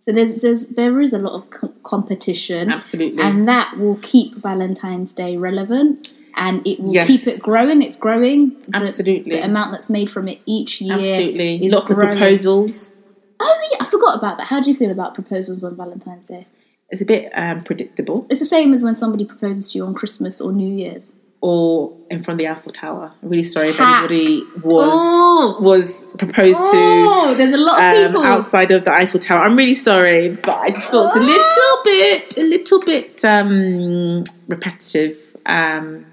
So 0.01 0.11
there's 0.11 0.37
there's 0.37 0.65
there 0.65 0.99
is 0.99 1.13
a 1.13 1.19
lot 1.19 1.33
of 1.33 1.49
co- 1.51 1.73
competition, 1.83 2.71
absolutely. 2.71 3.21
and 3.21 3.47
that 3.47 3.77
will 3.77 3.97
keep 4.01 4.33
Valentine's 4.35 5.13
Day 5.13 5.37
relevant, 5.37 6.11
and 6.35 6.65
it 6.67 6.79
will 6.79 6.91
Yes. 6.91 7.05
keep 7.05 7.27
it 7.27 7.39
growing. 7.39 7.83
It's 7.83 7.95
growing. 7.95 8.49
The, 8.67 8.77
Absolutely. 8.77 9.33
the 9.33 9.45
amount 9.45 9.73
that's 9.73 9.91
made 9.91 10.09
from 10.09 10.27
it 10.27 10.39
each 10.47 10.81
year. 10.81 10.93
absolutely. 10.97 11.69
Lots 11.69 11.85
growing. 11.93 12.09
of 12.13 12.17
proposals. 12.17 12.93
Oh 13.39 13.59
yeah, 13.71 13.77
I 13.81 13.85
forgot 13.85 14.17
about 14.17 14.37
that. 14.39 14.47
How 14.47 14.59
do 14.59 14.71
you 14.71 14.75
feel 14.75 14.89
about 14.91 15.13
proposals 15.13 15.63
on 15.63 15.75
Valentine's 15.75 16.27
Day? 16.27 16.47
It's 16.89 17.01
a 17.01 17.05
bit 17.05 17.31
um, 17.35 17.61
predictable. 17.61 18.25
It's 18.29 18.39
the 18.39 18.45
same 18.45 18.73
as 18.73 18.81
when 18.83 18.95
somebody 18.95 19.23
proposes 19.23 19.71
to 19.71 19.77
you 19.77 19.85
on 19.85 19.93
Christmas 19.93 20.41
or 20.41 20.51
New 20.51 20.67
Year's. 20.67 21.03
Or 21.43 21.97
in 22.11 22.21
front 22.23 22.39
of 22.39 22.45
the 22.45 22.51
Eiffel 22.51 22.71
Tower. 22.71 23.13
I'm 23.23 23.29
really 23.29 23.41
sorry 23.43 23.69
if 23.69 23.79
anybody 23.79 24.43
was 24.63 24.87
Oh. 24.91 25.57
was 25.59 26.05
proposed 26.19 26.55
Oh, 26.59 27.33
there's 27.35 27.53
a 27.53 27.57
lot 27.57 27.79
of 27.83 28.05
um, 28.05 28.11
people. 28.11 28.23
outside 28.23 28.69
of 28.69 28.85
the 28.85 28.91
Eiffel 28.93 29.19
Tower. 29.19 29.41
I'm 29.43 29.55
really 29.55 29.73
sorry, 29.73 30.29
but 30.29 30.53
I 30.53 30.69
just 30.69 30.89
thought 30.89 31.15
it's 31.15 31.23
a 31.23 31.27
little 31.27 31.83
bit, 31.83 32.37
a 32.37 32.43
little 32.47 32.79
bit 32.81 33.25
um, 33.25 34.23
repetitive. 34.47 35.17
Um, 35.47 36.05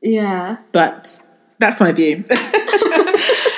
Yeah. 0.00 0.56
but 0.72 1.20
that's 1.58 1.78
my 1.80 1.92
view, 1.92 2.24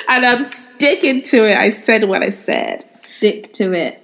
and 0.09 0.25
I'm 0.25 0.41
sticking 0.43 1.21
to 1.23 1.49
it. 1.49 1.57
I 1.57 1.69
said 1.69 2.05
what 2.05 2.23
I 2.23 2.29
said. 2.29 2.83
Stick 3.17 3.53
to 3.53 3.71
it. 3.73 4.01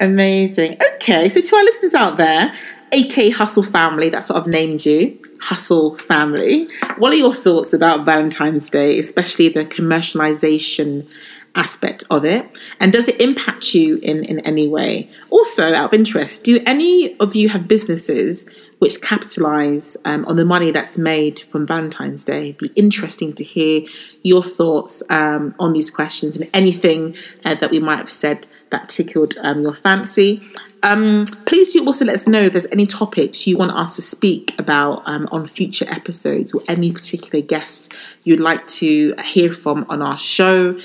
Amazing. 0.00 0.76
Okay, 0.94 1.28
so 1.28 1.40
to 1.40 1.56
our 1.56 1.64
listeners 1.64 1.94
out 1.94 2.16
there, 2.18 2.52
AK 2.92 3.32
Hustle 3.34 3.62
Family, 3.62 4.08
that's 4.08 4.28
what 4.28 4.38
I've 4.38 4.46
named 4.46 4.84
you, 4.84 5.18
Hustle 5.40 5.96
Family. 5.96 6.66
What 6.96 7.12
are 7.12 7.16
your 7.16 7.34
thoughts 7.34 7.72
about 7.72 8.04
Valentine's 8.04 8.70
Day, 8.70 8.98
especially 8.98 9.48
the 9.48 9.64
commercialization 9.64 11.08
aspect 11.54 12.04
of 12.10 12.24
it? 12.24 12.46
And 12.80 12.92
does 12.92 13.08
it 13.08 13.20
impact 13.20 13.74
you 13.74 13.98
in, 14.02 14.24
in 14.24 14.40
any 14.40 14.68
way? 14.68 15.10
Also, 15.30 15.64
out 15.64 15.86
of 15.86 15.94
interest, 15.94 16.44
do 16.44 16.60
any 16.64 17.18
of 17.18 17.34
you 17.34 17.48
have 17.50 17.68
businesses 17.68 18.46
which 18.78 19.02
capitalize 19.02 19.96
um, 20.04 20.24
on 20.26 20.36
the 20.36 20.44
money 20.44 20.70
that's 20.70 20.96
made 20.96 21.40
from 21.40 21.66
Valentine's 21.66 22.24
Day? 22.24 22.52
Be 22.52 22.68
interesting 22.76 23.34
to 23.34 23.44
hear 23.44 23.82
your 24.22 24.42
thoughts 24.42 25.02
um, 25.10 25.54
on 25.58 25.72
these 25.72 25.90
questions 25.90 26.36
and 26.36 26.48
anything 26.54 27.16
uh, 27.44 27.54
that 27.56 27.70
we 27.70 27.80
might 27.80 27.96
have 27.96 28.10
said 28.10 28.46
that 28.70 28.88
tickled 28.88 29.34
um, 29.40 29.62
your 29.62 29.74
fancy. 29.74 30.42
Um, 30.82 31.24
please 31.46 31.72
do 31.72 31.84
also 31.84 32.04
let 32.04 32.14
us 32.14 32.26
know 32.26 32.42
if 32.42 32.52
there's 32.52 32.66
any 32.66 32.86
topics 32.86 33.46
you 33.46 33.56
want 33.56 33.72
us 33.72 33.96
to 33.96 34.02
speak 34.02 34.54
about 34.58 35.02
um, 35.06 35.28
on 35.32 35.46
future 35.46 35.86
episodes 35.88 36.52
or 36.52 36.62
any 36.68 36.92
particular 36.92 37.40
guests 37.44 37.88
you'd 38.24 38.40
like 38.40 38.66
to 38.68 39.14
hear 39.24 39.52
from 39.52 39.86
on 39.88 40.02
our 40.02 40.18
show. 40.18 40.78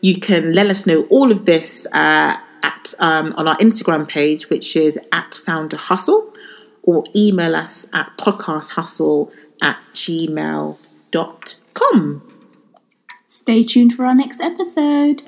You 0.00 0.20
can 0.20 0.52
let 0.52 0.66
us 0.68 0.86
know 0.86 1.04
all 1.10 1.32
of 1.32 1.46
this 1.46 1.86
uh, 1.92 2.36
at 2.62 2.94
um, 3.00 3.34
on 3.36 3.48
our 3.48 3.56
Instagram 3.56 4.06
page, 4.06 4.48
which 4.50 4.76
is 4.76 4.98
at 5.12 5.40
Founder 5.46 5.76
Hustle, 5.76 6.32
or 6.82 7.04
email 7.14 7.56
us 7.56 7.86
at 7.92 8.10
podcasthustle 8.18 9.32
at 9.62 9.78
gmail.com. 9.94 10.76
Stay 13.26 13.64
tuned 13.64 13.94
for 13.94 14.04
our 14.04 14.14
next 14.14 14.40
episode. 14.40 15.22